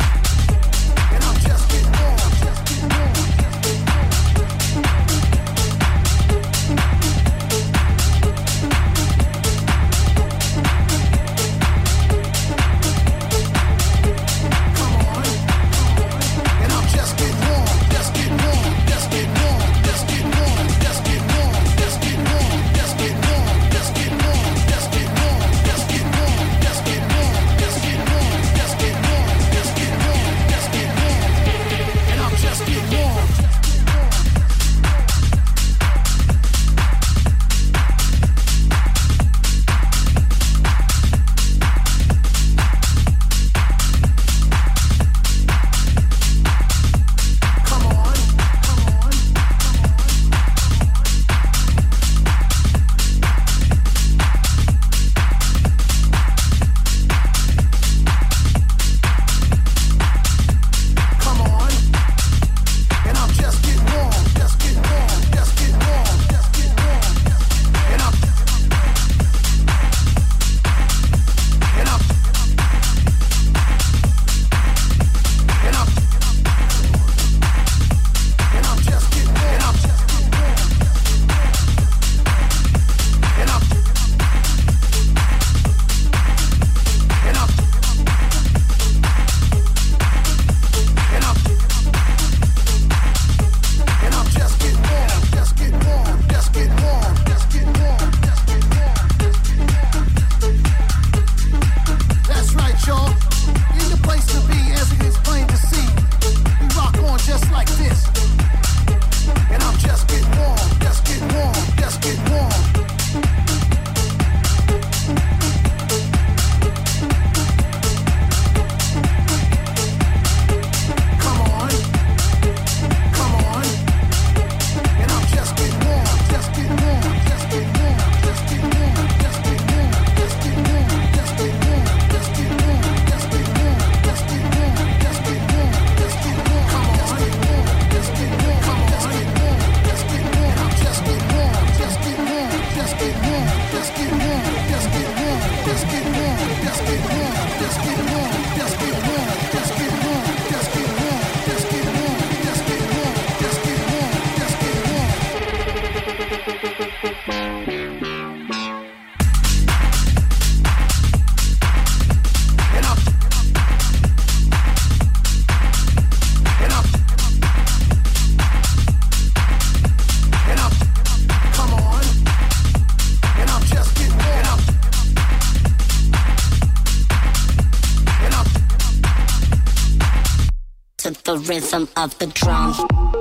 Rhythm 181.47 181.89
of 181.97 182.17
the 182.19 182.27
drum. 182.27 183.14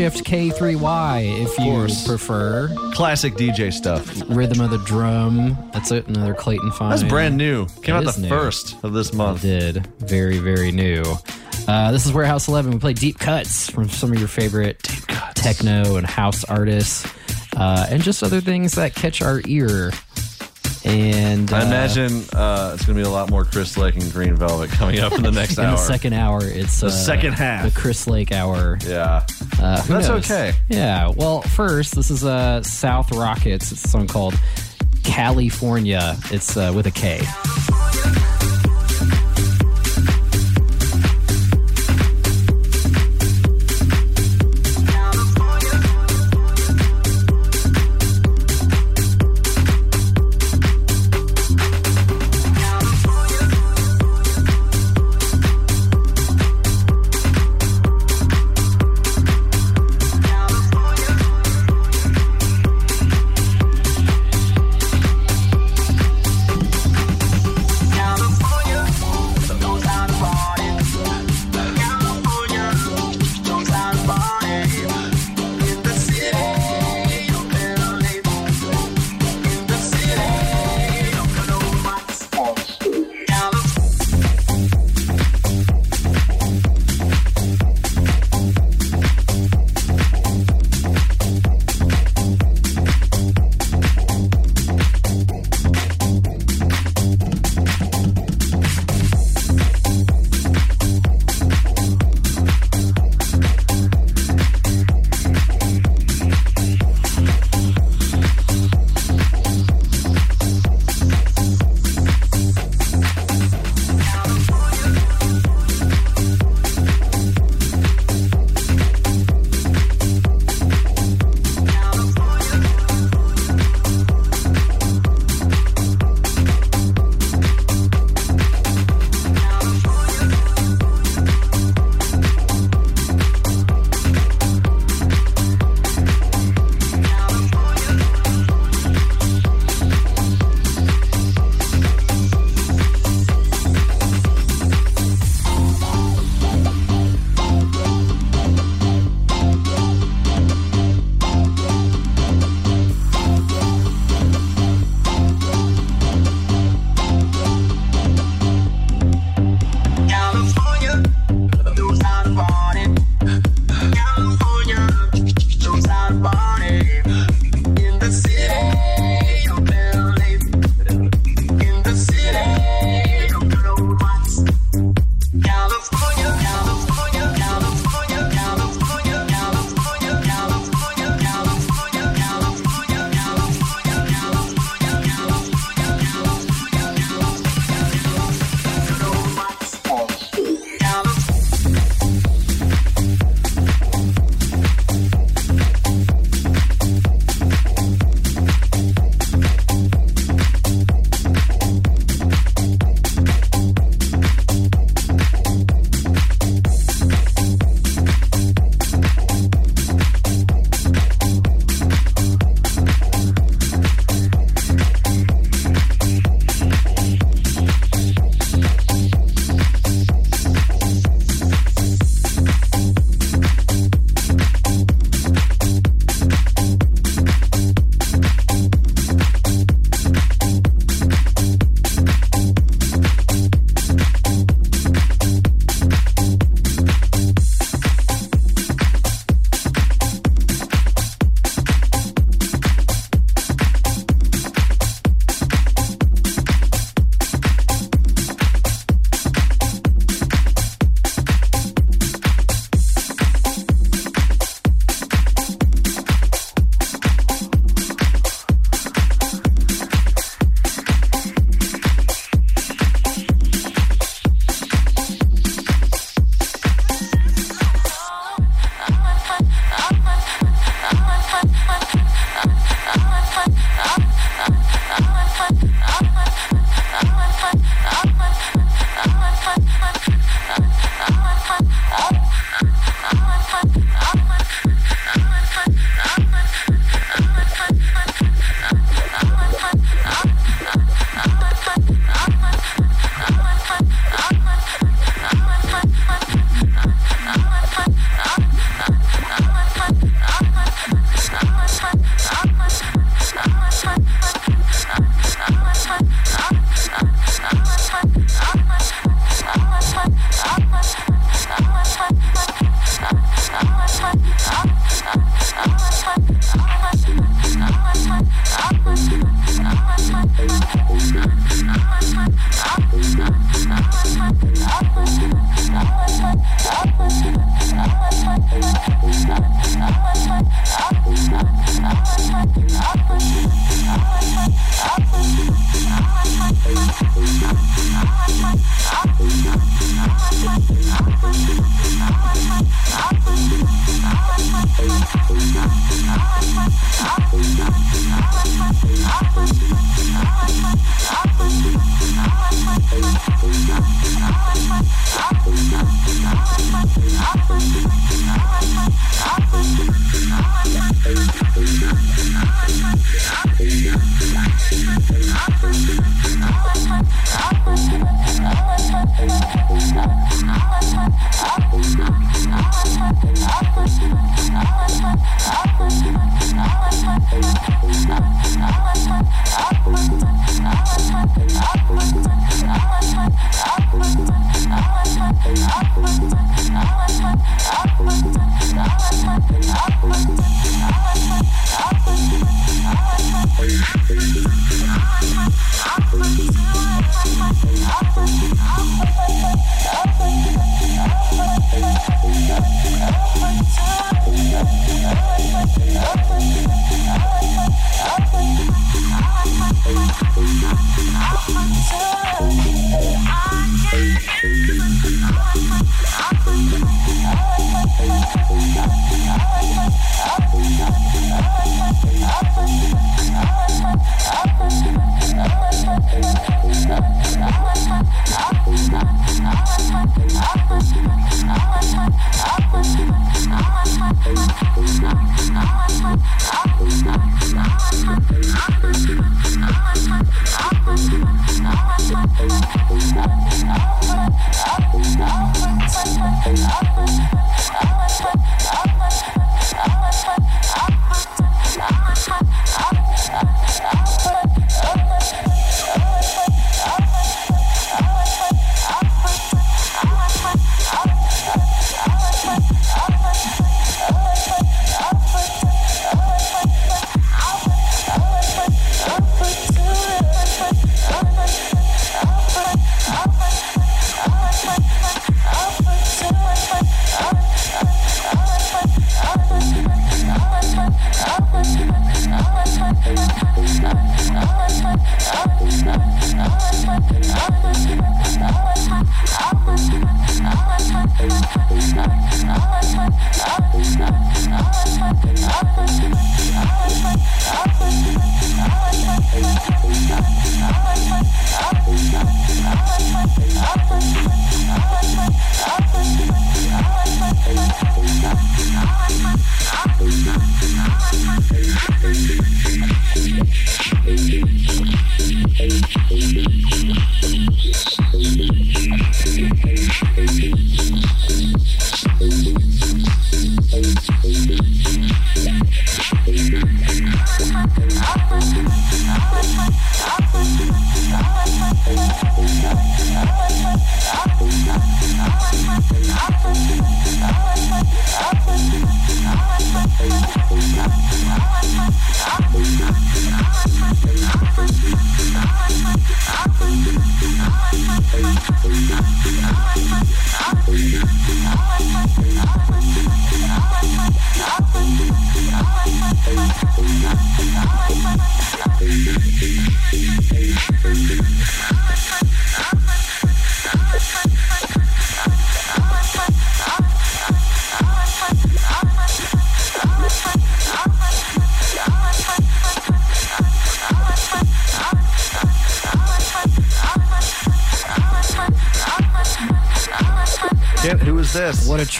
Shift 0.00 0.24
K3Y 0.24 1.42
if 1.44 1.58
you 1.58 2.06
prefer. 2.08 2.74
Classic 2.94 3.34
DJ 3.34 3.70
stuff. 3.70 4.22
Rhythm 4.30 4.60
of 4.60 4.70
the 4.70 4.78
drum. 4.78 5.58
That's 5.74 5.90
it, 5.90 6.06
another 6.08 6.32
Clayton 6.34 6.70
Fine. 6.72 6.88
That's 6.90 7.02
brand 7.02 7.36
new. 7.36 7.66
Came 7.82 7.96
It 7.96 7.98
out 7.98 8.04
is 8.04 8.16
the 8.16 8.22
new. 8.22 8.28
first 8.30 8.82
of 8.82 8.94
this 8.94 9.12
month. 9.12 9.42
Did 9.42 9.86
very 9.98 10.38
very 10.38 10.72
new. 10.72 11.02
Uh, 11.68 11.92
this 11.92 12.06
is 12.06 12.12
Warehouse 12.14 12.48
11. 12.48 12.72
We 12.72 12.78
play 12.78 12.94
deep 12.94 13.18
cuts 13.18 13.68
from 13.70 13.90
some 13.90 14.10
of 14.10 14.18
your 14.18 14.26
favorite 14.28 14.82
techno 15.34 15.96
and 15.96 16.06
house 16.06 16.44
artists, 16.44 17.06
uh, 17.56 17.86
and 17.90 18.02
just 18.02 18.22
other 18.22 18.40
things 18.40 18.72
that 18.76 18.94
catch 18.94 19.20
our 19.20 19.42
ear. 19.46 19.92
And 20.82 21.52
I 21.52 21.60
uh, 21.60 21.66
imagine 21.66 22.22
uh, 22.32 22.72
it's 22.74 22.86
going 22.86 22.96
to 22.96 23.02
be 23.02 23.02
a 23.02 23.10
lot 23.10 23.28
more 23.28 23.44
Chris 23.44 23.76
Lake 23.76 23.96
and 23.96 24.10
Green 24.10 24.34
Velvet 24.34 24.70
coming 24.70 24.98
up 25.00 25.12
in 25.12 25.22
the 25.22 25.30
next 25.30 25.58
in 25.58 25.64
hour. 25.66 25.72
the 25.72 25.76
second 25.76 26.14
hour, 26.14 26.40
it's 26.42 26.80
The 26.80 26.86
uh, 26.86 26.90
second 26.90 27.34
half. 27.34 27.70
the 27.70 27.78
Chris 27.78 28.06
Lake 28.06 28.32
hour. 28.32 28.78
Yeah. 28.86 29.26
Uh, 29.60 29.82
That's 29.82 30.08
knows? 30.08 30.30
okay. 30.30 30.52
Yeah. 30.68 31.08
Well, 31.14 31.42
first, 31.42 31.94
this 31.94 32.10
is 32.10 32.24
uh, 32.24 32.62
South 32.62 33.12
Rockets. 33.12 33.72
It's 33.72 33.84
a 33.84 33.88
song 33.88 34.06
called 34.06 34.34
California. 35.04 36.16
It's 36.30 36.56
uh, 36.56 36.72
with 36.74 36.86
a 36.86 36.90
K. 36.90 37.20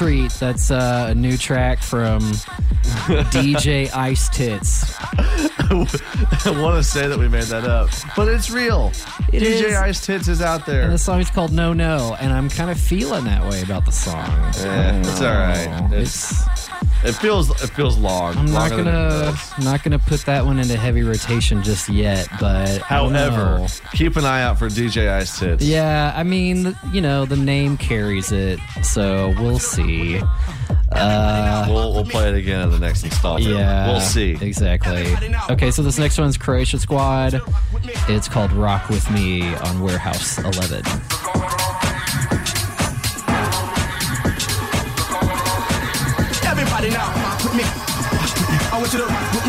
treat. 0.00 0.32
That's 0.32 0.70
uh, 0.70 1.08
a 1.10 1.14
new 1.14 1.36
track 1.36 1.82
from 1.82 2.20
DJ 3.30 3.94
Ice 3.94 4.30
Tits. 4.30 4.94
I 4.98 6.58
want 6.58 6.76
to 6.78 6.82
say 6.82 7.06
that 7.06 7.18
we 7.18 7.28
made 7.28 7.44
that 7.44 7.64
up, 7.64 7.90
but 8.16 8.26
it's 8.26 8.50
real. 8.50 8.92
It 9.30 9.42
DJ 9.42 9.64
is. 9.64 9.74
Ice 9.76 10.06
Tits 10.06 10.26
is 10.26 10.40
out 10.40 10.64
there. 10.64 10.84
And 10.84 10.92
the 10.92 10.98
song 10.98 11.20
is 11.20 11.28
called 11.28 11.52
No 11.52 11.74
No, 11.74 12.16
and 12.18 12.32
I'm 12.32 12.48
kind 12.48 12.70
of 12.70 12.80
feeling 12.80 13.26
that 13.26 13.46
way 13.50 13.60
about 13.60 13.84
the 13.84 13.92
song. 13.92 14.26
Yeah, 14.56 15.00
it's 15.00 15.20
all 15.20 15.34
right. 15.34 15.92
It's, 15.92 16.46
it 17.04 17.12
feels 17.12 17.50
it 17.62 17.68
feels 17.70 17.98
long. 17.98 18.36
I'm 18.36 18.46
not 18.46 18.70
longer 18.70 18.76
than 18.84 18.86
it 18.88 19.34
gonna 19.58 19.64
not 19.64 19.82
gonna 19.82 19.98
put 19.98 20.20
that 20.26 20.44
one 20.44 20.58
into 20.58 20.76
heavy 20.76 21.02
rotation 21.02 21.62
just 21.62 21.88
yet, 21.88 22.28
but 22.38 22.78
However, 22.82 23.66
keep 23.92 24.16
an 24.16 24.24
eye 24.24 24.42
out 24.42 24.58
for 24.58 24.66
DJ 24.68 25.08
Ice 25.10 25.38
Tits. 25.38 25.64
yeah, 25.64 26.12
I 26.14 26.22
mean, 26.22 26.76
you 26.92 27.00
know, 27.00 27.24
the 27.24 27.36
name 27.36 27.76
carries 27.76 28.32
it, 28.32 28.58
so 28.82 29.34
we'll 29.38 29.58
see. 29.58 30.20
Uh, 30.92 31.66
we'll 31.68 31.92
we'll 31.92 32.04
play 32.04 32.28
it 32.28 32.34
again 32.34 32.62
in 32.62 32.70
the 32.70 32.78
next 32.78 33.04
installment. 33.04 33.46
yeah, 33.46 33.86
we'll 33.86 34.00
see. 34.00 34.36
exactly. 34.40 35.14
Okay, 35.48 35.70
so 35.70 35.82
this 35.82 35.98
next 35.98 36.18
one's 36.18 36.36
Croatia 36.36 36.78
Squad. 36.78 37.40
It's 38.08 38.28
called 38.28 38.52
"Rock 38.52 38.88
with 38.88 39.08
Me" 39.10 39.54
on 39.54 39.80
Warehouse 39.80 40.38
11. 40.38 40.82
I 48.92 48.98
want 49.02 49.34
you 49.34 49.39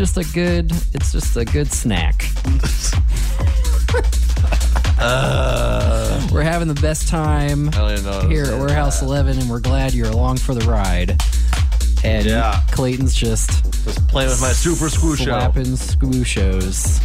just 0.00 0.16
a 0.16 0.24
good. 0.32 0.72
It's 0.94 1.12
just 1.12 1.36
a 1.36 1.44
good 1.44 1.70
snack. 1.70 2.24
uh, 4.98 6.26
We're 6.32 6.40
having 6.42 6.68
the 6.68 6.78
best 6.80 7.06
time 7.06 7.68
I 7.68 7.72
don't 7.72 7.92
even 7.92 8.04
know. 8.04 8.10
what 8.12 8.22
to 8.22 8.28
here 8.30 8.44
at 8.46 8.58
Warehouse 8.58 9.00
that. 9.00 9.06
11, 9.06 9.38
and 9.40 9.50
we're 9.50 9.60
glad 9.60 9.92
you're 9.92 10.08
along 10.10 10.38
for 10.38 10.54
the 10.54 10.66
ride. 10.66 11.20
And 12.02 12.24
Yeah. 12.24 12.62
Clayton's 12.70 13.14
just 13.14 13.50
Just 13.84 14.08
playing 14.08 14.30
with 14.30 14.40
my 14.40 14.52
super 14.52 14.88
show. 14.88 15.16
slapping 15.16 15.64
squooshos 15.76 16.98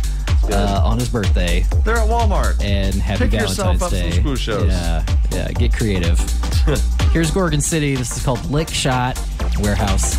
uh, 0.54 0.82
on 0.86 0.98
his 0.98 1.10
birthday. 1.10 1.66
They're 1.84 1.98
at 1.98 2.08
Walmart. 2.08 2.64
And 2.64 2.96
happy 2.96 3.26
Pick 3.28 3.34
yourself 3.42 3.76
Valentine's 3.80 4.38
Day. 4.38 4.68
Yeah, 4.68 5.06
yeah, 5.34 5.52
get 5.52 5.74
creative. 5.74 6.18
Here's 7.12 7.30
Gorgon 7.30 7.60
City. 7.60 7.96
This 7.96 8.16
is 8.16 8.24
called 8.24 8.50
Lick 8.50 8.70
Shot 8.70 9.20
Warehouse 9.60 10.16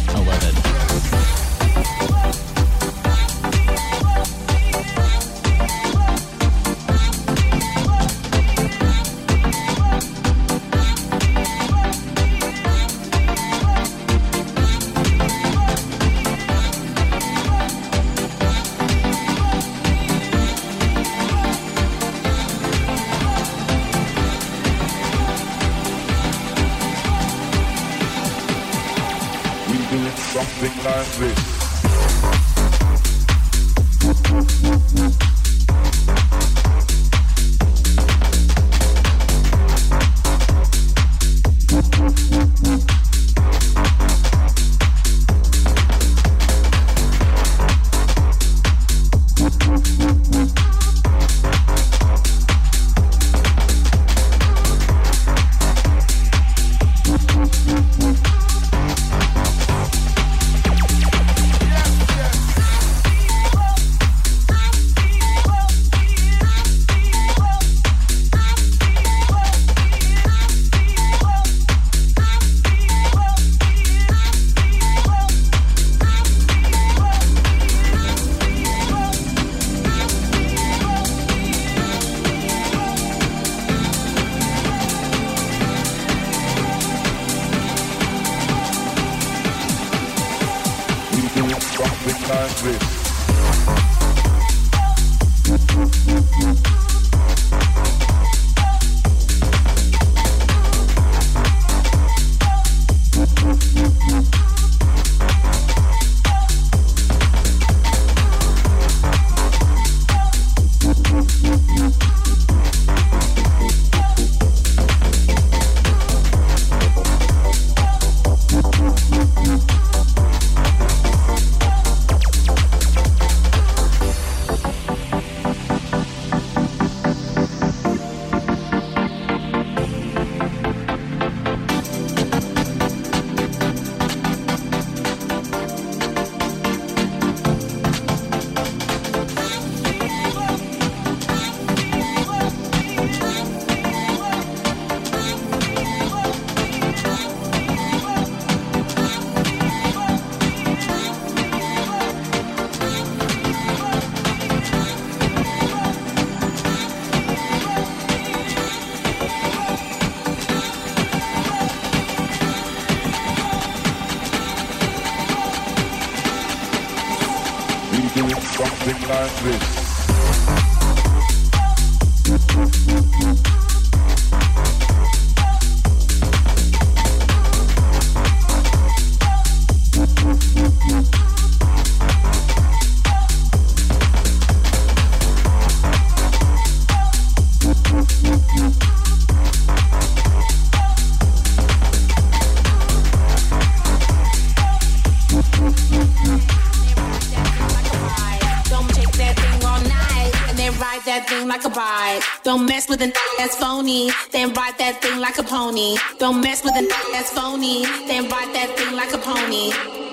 phony. 203.86 204.10
Then 204.32 204.52
ride 204.52 204.78
that 204.78 205.00
thing 205.00 205.20
like 205.20 205.38
a 205.38 205.42
pony. 205.42 205.96
Don't 206.18 206.40
mess 206.40 206.64
with 206.64 206.74
a 206.74 206.88
that's 207.12 207.30
phony. 207.30 207.84
Then 208.06 208.28
ride 208.28 208.52
that 208.54 208.76
thing 208.76 208.96
like 208.96 209.12
a 209.12 209.18
pony. 209.18 210.05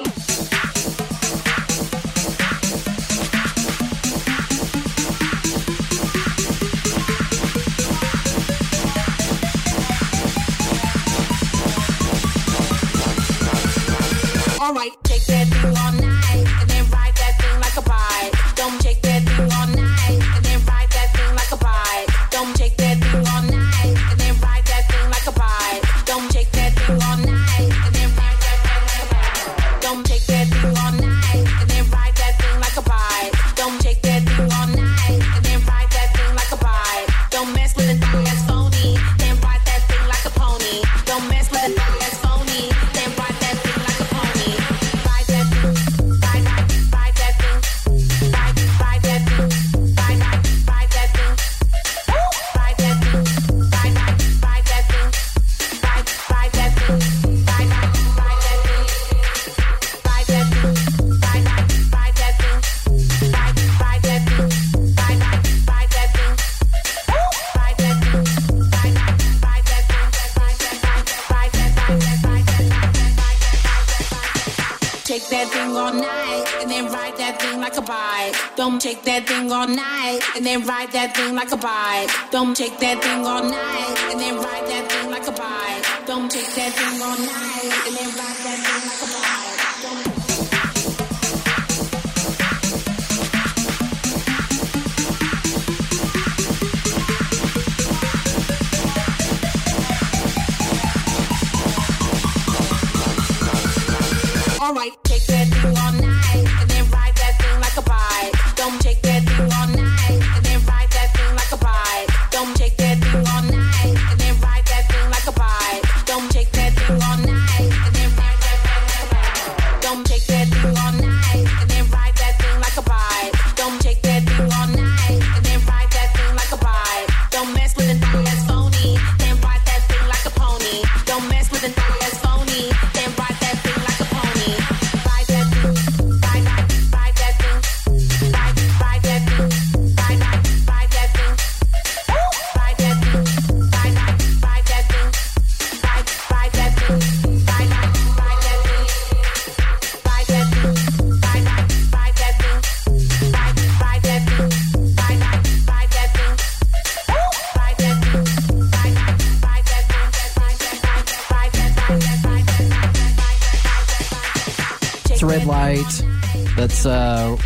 Take 82.54 82.78
that. 82.82 82.93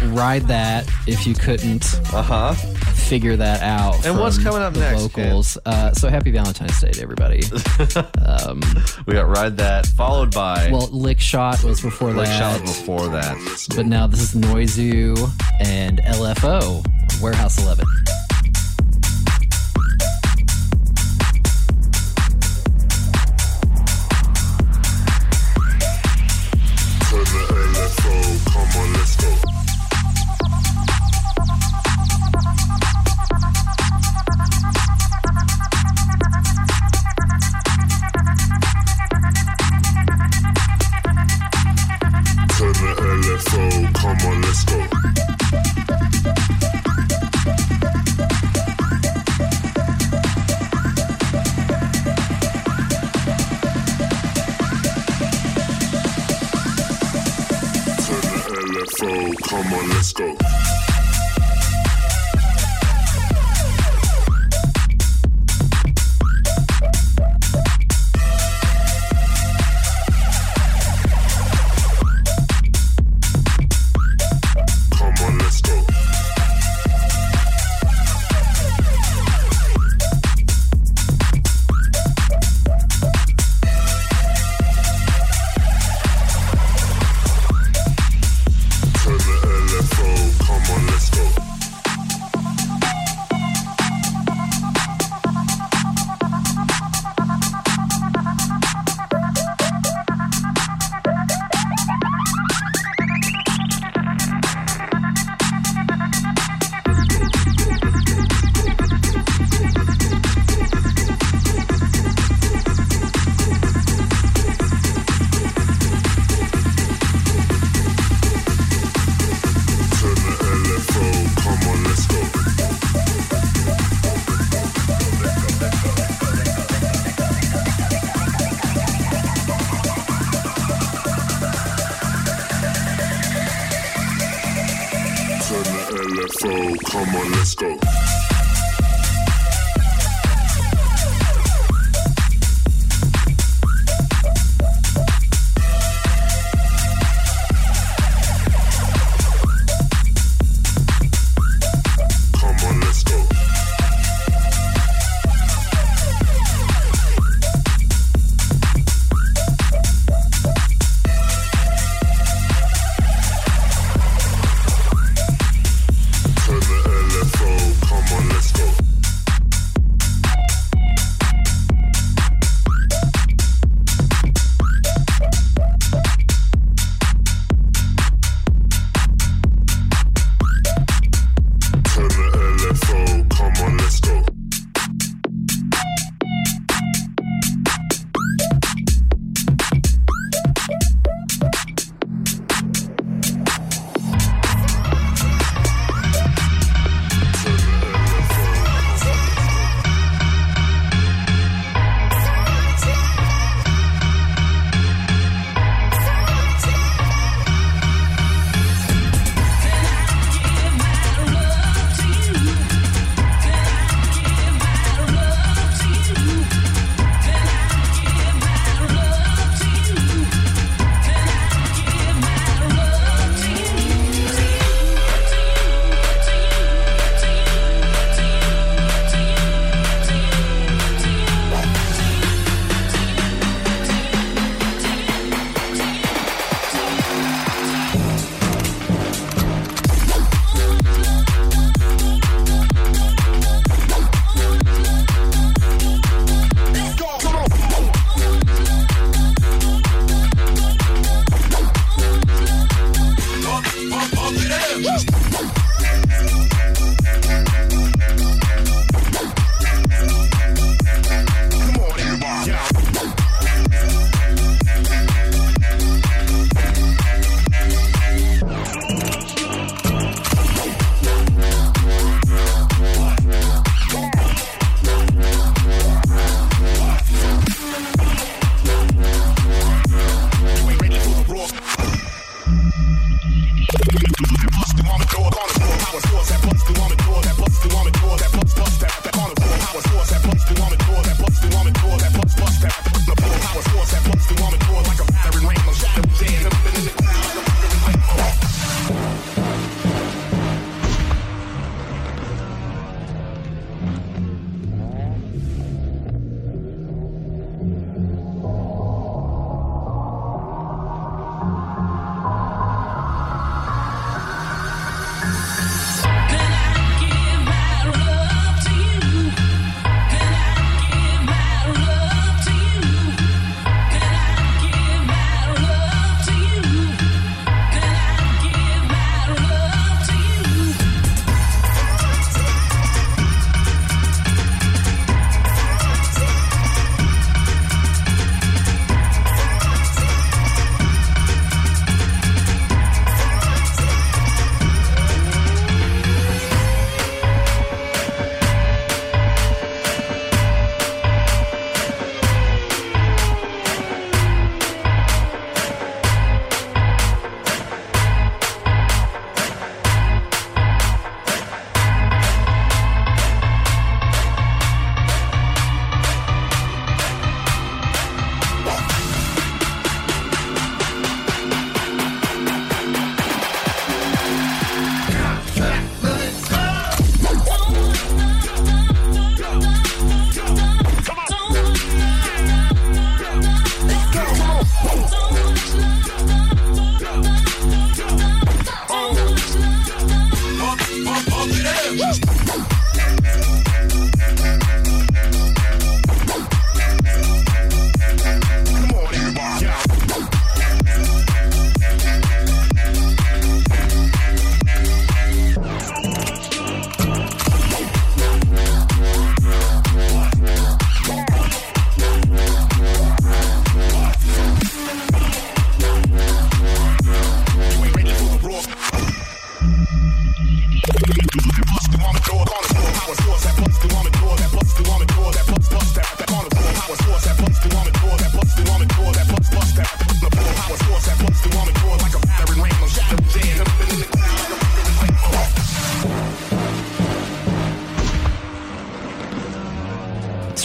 ride 0.05 0.43
that 0.43 0.89
if 1.07 1.25
you 1.25 1.33
couldn't 1.33 1.85
uh-huh. 2.13 2.53
figure 2.93 3.35
that 3.35 3.61
out. 3.61 4.05
And 4.05 4.17
what's 4.19 4.37
coming 4.37 4.61
up 4.61 4.75
next? 4.75 5.01
Locals. 5.01 5.57
Uh, 5.65 5.91
so 5.93 6.09
happy 6.09 6.31
Valentine's 6.31 6.79
Day 6.79 6.91
to 6.91 7.01
everybody. 7.01 7.43
um, 8.25 8.61
we 9.05 9.13
got 9.13 9.27
ride 9.27 9.57
that 9.57 9.87
followed 9.87 10.33
by 10.33 10.69
well, 10.71 10.87
lick 10.87 11.19
shot 11.19 11.63
was 11.63 11.81
before 11.81 12.13
lick 12.13 12.25
that. 12.27 12.53
Lick 12.53 12.59
shot 12.59 12.61
before 12.61 13.07
that. 13.09 13.67
But 13.75 13.85
now 13.85 14.07
this 14.07 14.21
is 14.21 14.41
Noizu 14.41 15.17
and 15.59 15.99
LFO 15.99 16.85
Warehouse 17.21 17.57
Eleven. 17.61 17.85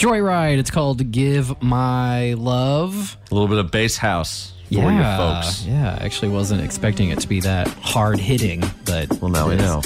Joyride. 0.03 0.59
It's 0.59 0.73
called 0.73 1.13
"Give 1.13 1.63
My 1.63 2.33
Love." 2.33 3.17
A 3.31 3.35
little 3.35 3.47
bit 3.47 3.59
of 3.59 3.71
bass 3.71 3.97
house 3.97 4.53
for 4.67 4.75
yeah, 4.75 4.97
you 4.97 5.43
folks. 5.45 5.65
Yeah, 5.65 5.97
I 5.97 6.05
actually 6.05 6.31
wasn't 6.31 6.61
expecting 6.61 7.11
it 7.11 7.21
to 7.21 7.29
be 7.29 7.39
that 7.43 7.69
hard 7.69 8.19
hitting, 8.19 8.65
but 8.85 9.09
well, 9.21 9.31
now 9.31 9.49
we 9.49 9.55
know. 9.55 9.81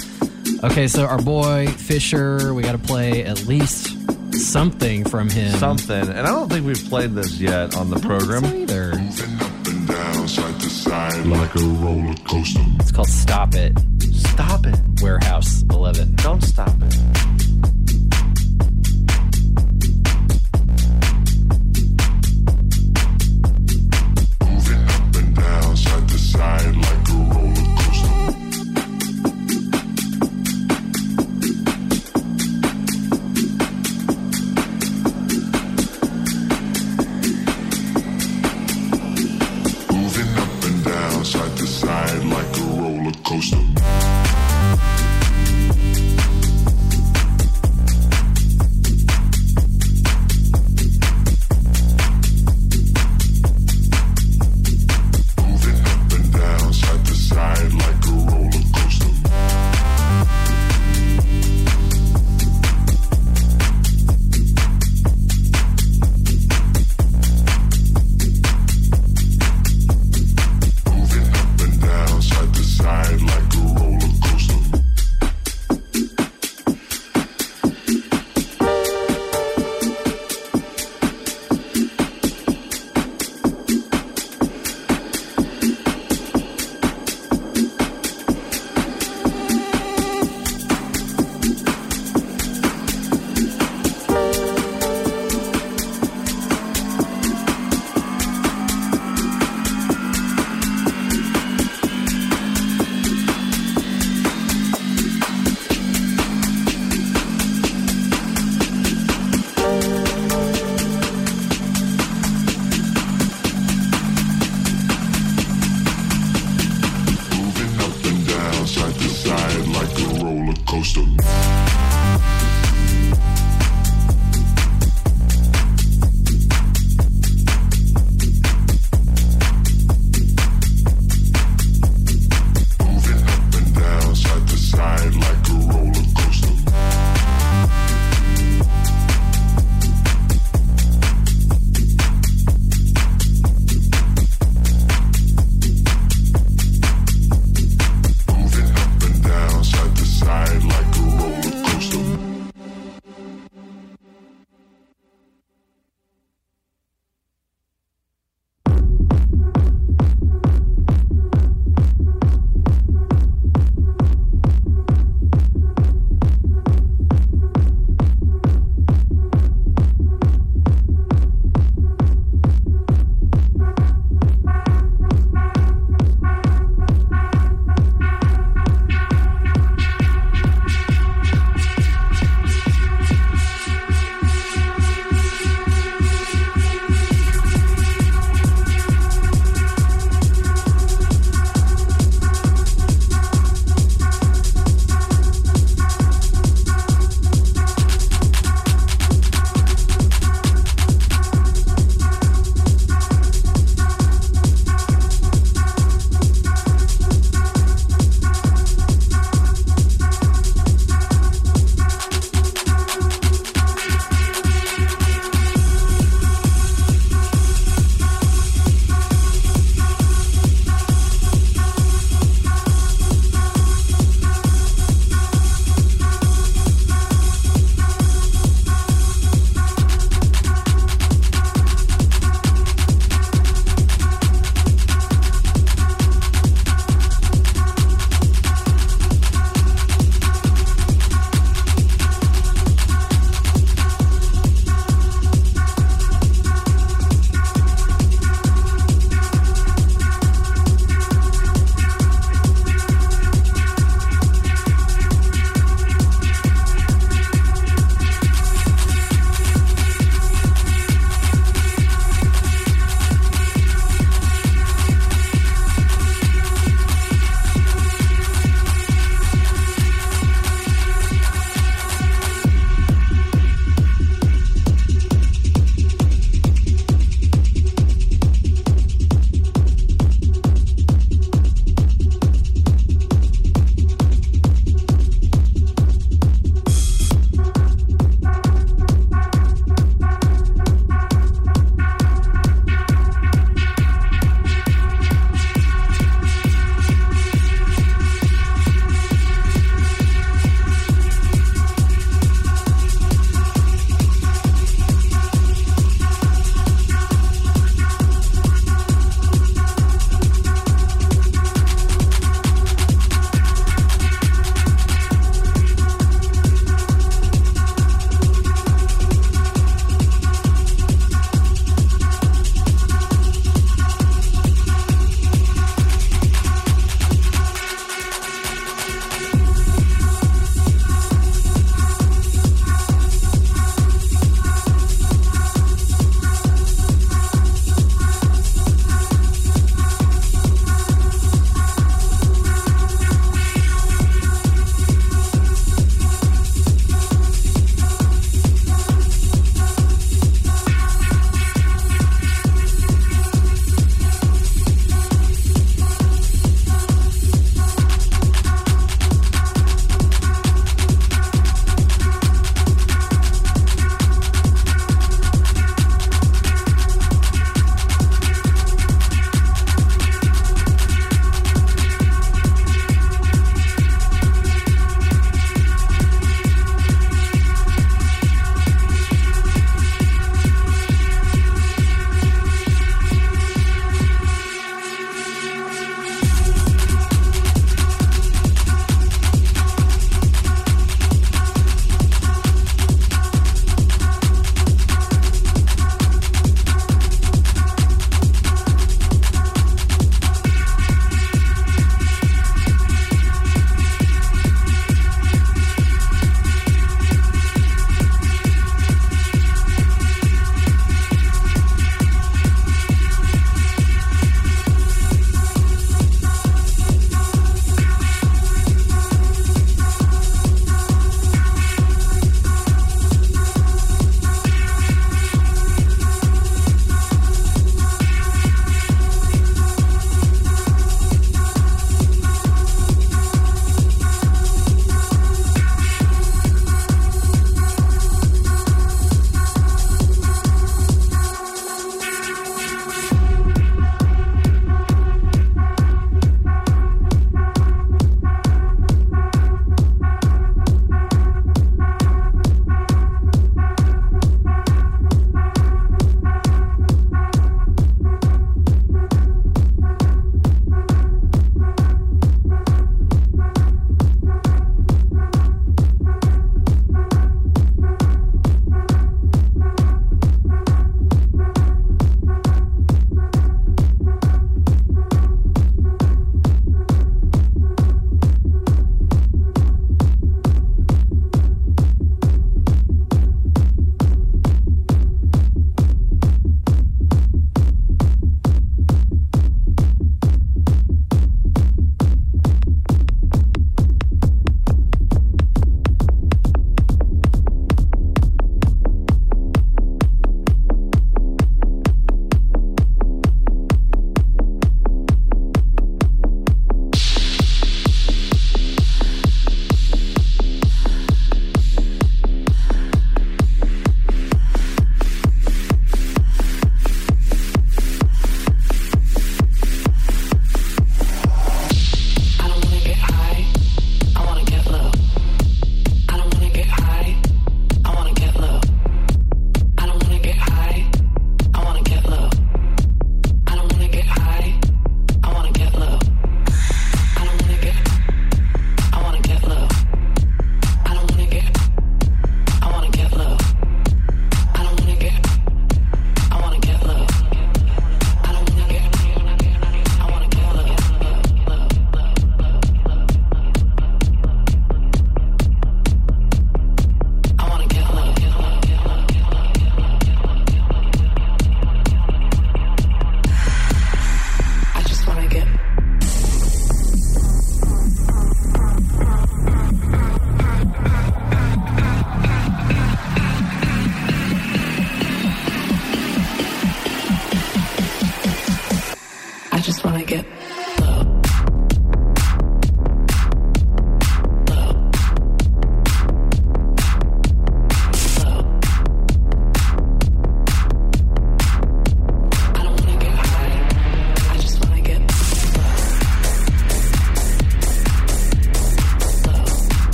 Okay, 0.64 0.88
so 0.88 1.04
our 1.04 1.20
boy 1.20 1.66
Fisher, 1.66 2.54
we 2.54 2.62
got 2.62 2.72
to 2.72 2.78
play 2.78 3.24
at 3.24 3.44
least 3.44 3.94
something 4.32 5.04
from 5.04 5.28
him. 5.28 5.52
Something, 5.58 6.08
and 6.08 6.20
I 6.20 6.30
don't 6.30 6.48
think 6.48 6.64
we've 6.64 6.82
played 6.88 7.14
this 7.14 7.38
yet 7.38 7.76
on 7.76 7.90
the 7.90 7.98
program. 7.98 8.46
either. 8.46 8.92
Down 8.92 10.28
side 10.28 10.58
to 10.60 10.70
side 10.70 11.26
like 11.26 11.54
a 11.56 11.60
roller 11.60 12.14
coaster. 12.26 12.64
It's 12.80 12.90
called 12.90 13.08
"Stop 13.08 13.54
It." 13.54 13.78
Stop 14.14 14.66
it. 14.66 14.78
Warehouse 15.02 15.62
Eleven. 15.70 16.14
Don't 16.16 16.42
stop 16.42 16.74
it. 16.80 17.05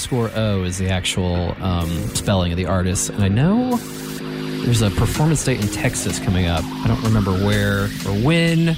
Underscore 0.00 0.30
O 0.34 0.62
is 0.62 0.78
the 0.78 0.88
actual 0.88 1.54
um, 1.62 1.90
spelling 2.14 2.52
of 2.52 2.56
the 2.56 2.64
artist. 2.64 3.10
And 3.10 3.22
I 3.22 3.28
know 3.28 3.76
there's 3.76 4.80
a 4.80 4.88
performance 4.90 5.44
date 5.44 5.60
in 5.60 5.68
Texas 5.68 6.18
coming 6.18 6.46
up. 6.46 6.64
I 6.64 6.86
don't 6.86 7.02
remember 7.02 7.32
where 7.32 7.84
or 7.84 8.14
when, 8.24 8.76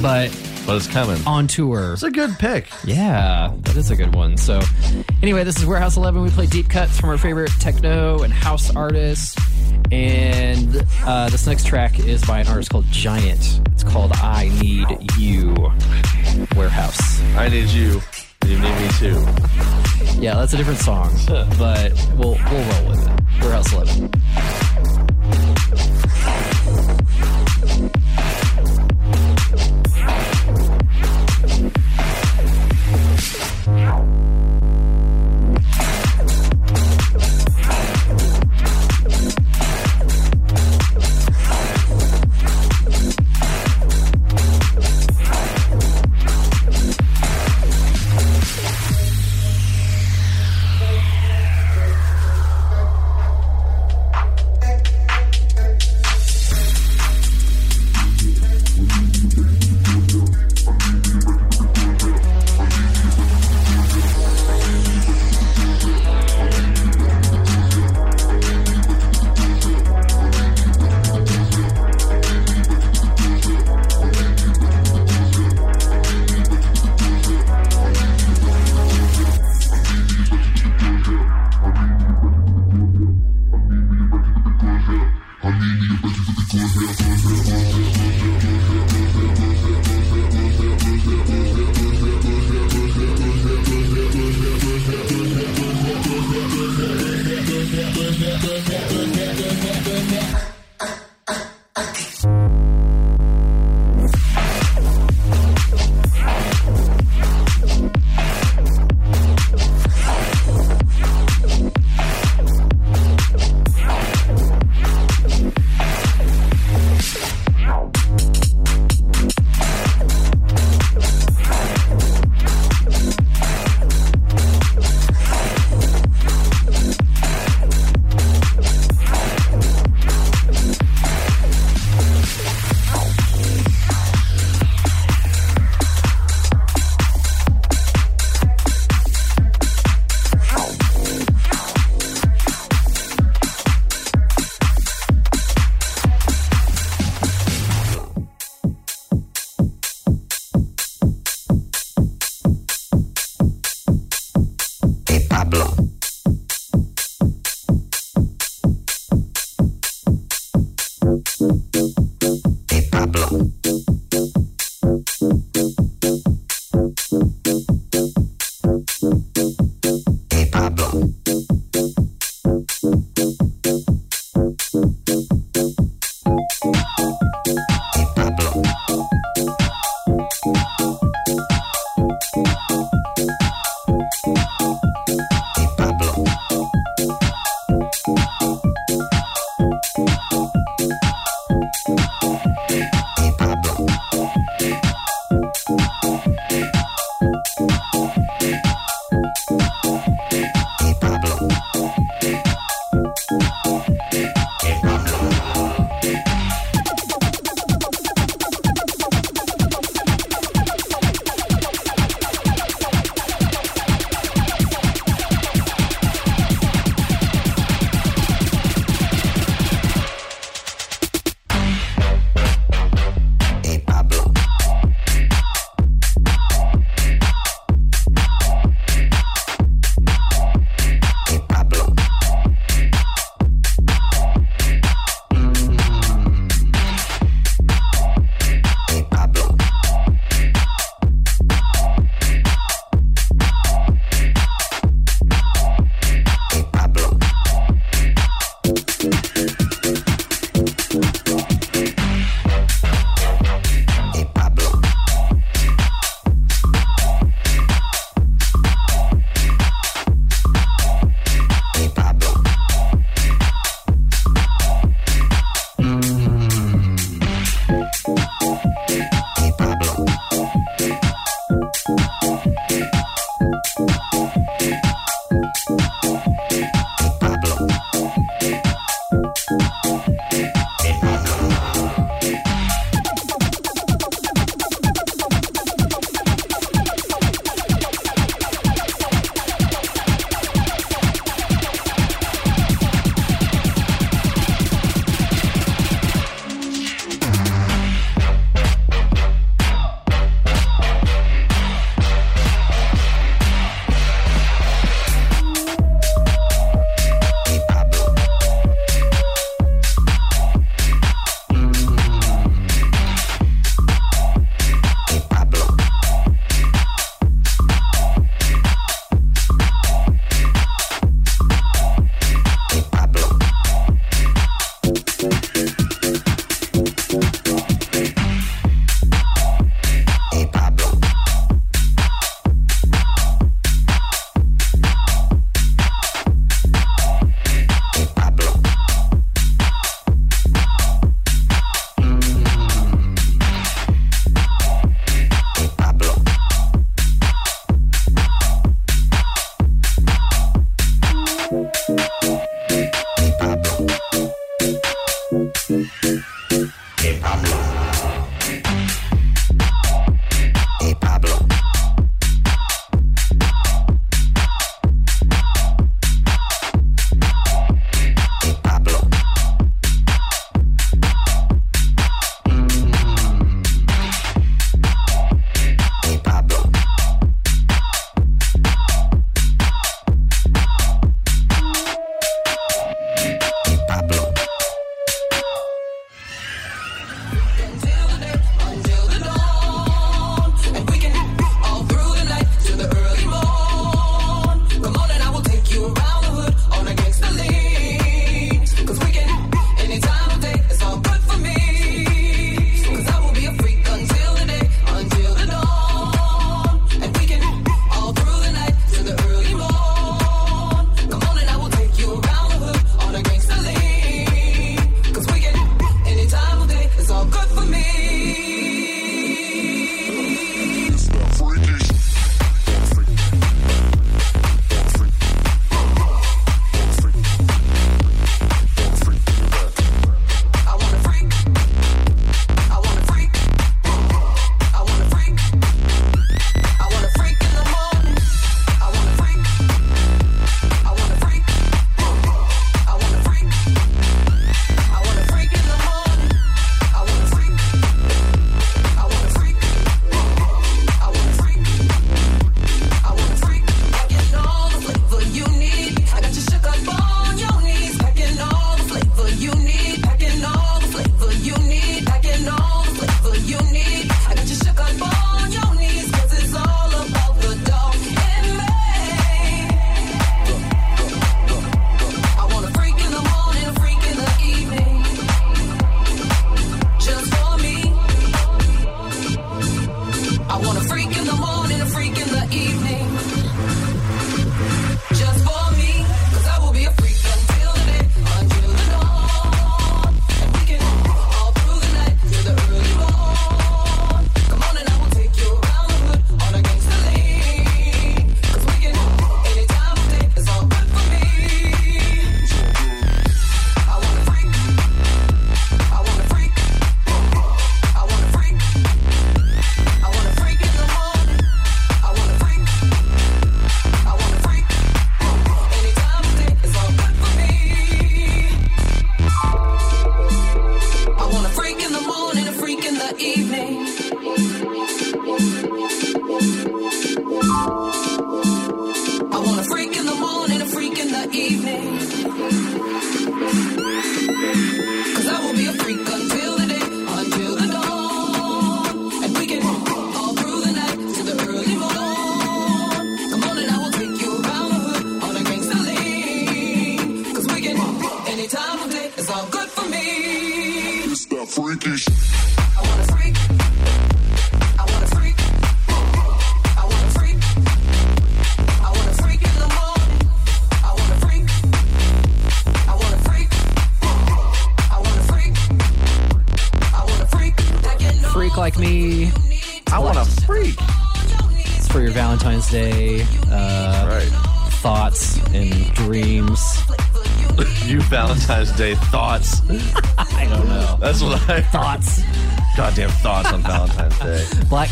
but 0.00 0.36
but 0.66 0.76
it's 0.76 0.88
coming 0.88 1.24
on 1.26 1.46
tour. 1.46 1.92
It's 1.92 2.02
a 2.02 2.10
good 2.10 2.36
pick. 2.40 2.68
Yeah, 2.84 3.52
that 3.56 3.76
is 3.76 3.92
a 3.92 3.96
good 3.96 4.16
one. 4.16 4.36
So, 4.36 4.60
anyway, 5.22 5.44
this 5.44 5.58
is 5.58 5.66
Warehouse 5.66 5.96
11. 5.96 6.20
We 6.20 6.30
play 6.30 6.46
deep 6.46 6.68
cuts 6.68 6.98
from 6.98 7.10
our 7.10 7.18
favorite 7.18 7.50
techno 7.60 8.22
and 8.22 8.32
house 8.32 8.74
artists. 8.74 9.36
And 9.92 10.84
uh, 11.04 11.28
this 11.28 11.46
next 11.46 11.66
track 11.66 12.00
is 12.00 12.24
by 12.24 12.40
an 12.40 12.48
artist 12.48 12.70
called 12.70 12.86
Giant. 12.90 13.60
It's 13.72 13.84
called 13.84 14.12
I 14.14 14.48
Need 14.60 14.86
You 15.18 15.54
Warehouse. 16.56 17.20
I 17.36 17.48
need 17.48 17.68
you. 17.68 18.00
You 18.46 18.58
need 18.58 18.74
me 18.80 18.88
too. 18.98 19.81
Yeah, 20.20 20.34
that's 20.34 20.52
a 20.52 20.56
different 20.56 20.78
song, 20.80 21.12
but 21.26 21.92
we'll, 22.16 22.36
we'll 22.50 22.64
roll 22.72 22.88
with 22.88 23.06
it. 23.06 23.20
Warehouse 23.40 23.72
11. 23.72 24.10
I 24.36 24.71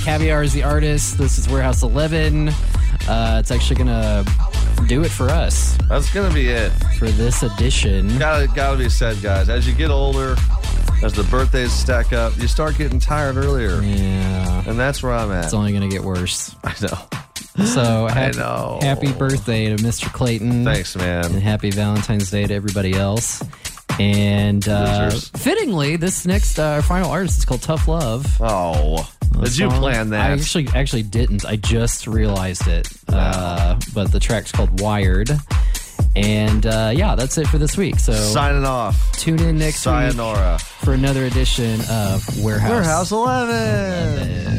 Caviar 0.05 0.43
is 0.43 0.53
the 0.53 0.63
artist. 0.63 1.19
This 1.19 1.39
is 1.39 1.49
Warehouse 1.49 1.83
11. 1.83 2.49
Uh, 2.49 3.39
it's 3.41 3.51
actually 3.51 3.77
going 3.77 3.89
to 3.89 4.25
do 4.87 5.03
it 5.03 5.11
for 5.11 5.29
us. 5.29 5.77
That's 5.89 6.13
gonna 6.13 6.33
be 6.33 6.49
it 6.49 6.71
for 6.99 7.09
this 7.09 7.43
edition. 7.43 8.19
Gotta 8.19 8.49
gotta 8.55 8.79
be 8.79 8.89
said, 8.89 9.21
guys. 9.23 9.49
As 9.49 9.67
you 9.69 9.75
get 9.75 9.91
older, 9.91 10.37
as 11.03 11.13
the 11.13 11.25
birthdays 11.25 11.73
stack 11.73 12.13
up, 12.13 12.37
you 12.39 12.49
start 12.49 12.77
getting 12.79 12.99
tired 12.99 13.37
earlier. 13.37 13.81
Yeah, 13.83 14.65
and 14.67 14.79
that's 14.79 15.03
where 15.03 15.13
I'm 15.13 15.31
at. 15.33 15.45
It's 15.45 15.55
only 15.55 15.73
going 15.73 15.89
to 15.89 15.95
get 15.95 16.05
worse. 16.05 16.55
I 16.65 16.75
know. 16.83 17.67
So 17.67 18.07
I 18.07 18.13
happy, 18.13 18.39
know. 18.39 18.79
happy 18.81 19.13
birthday 19.13 19.75
to 19.75 19.83
Mr. 19.83 20.11
Clayton. 20.13 20.65
Thanks, 20.65 20.97
man. 20.97 21.27
And 21.27 21.35
happy 21.43 21.71
Valentine's 21.71 22.31
Day 22.31 22.47
to 22.47 22.55
everybody 22.55 22.95
else. 22.95 23.43
And 23.99 24.67
uh, 24.69 25.11
Losers. 25.13 25.29
fittingly, 25.31 25.97
this 25.97 26.27
next 26.27 26.59
uh, 26.59 26.81
final 26.83 27.11
artist 27.11 27.39
is 27.39 27.45
called 27.45 27.61
Tough 27.63 27.87
Love. 27.87 28.27
Oh, 28.41 29.07
did 29.45 29.53
song. 29.55 29.71
you 29.71 29.79
plan 29.79 30.11
that? 30.11 30.31
I 30.31 30.33
actually 30.33 30.69
actually 30.75 31.03
didn't. 31.03 31.45
I 31.45 31.57
just 31.57 32.07
realized 32.07 32.67
it. 32.67 32.89
Uh, 33.09 33.79
but 33.95 34.13
the 34.13 34.21
track's 34.21 34.53
called 34.53 34.81
Wired. 34.81 35.31
And 36.17 36.67
uh, 36.67 36.91
yeah, 36.95 37.15
that's 37.15 37.39
it 37.39 37.47
for 37.47 37.59
this 37.59 37.77
week. 37.77 37.99
So 38.01 38.13
signing 38.13 38.65
off. 38.65 39.13
Tune 39.13 39.39
in 39.41 39.59
next 39.59 39.81
Sayonara. 39.81 40.55
week 40.55 40.61
for 40.61 40.93
another 40.93 41.25
edition 41.27 41.81
of 41.89 42.43
Warehouse. 42.43 42.71
Warehouse 42.71 43.13
11. 43.13 44.29
11. 44.29 44.50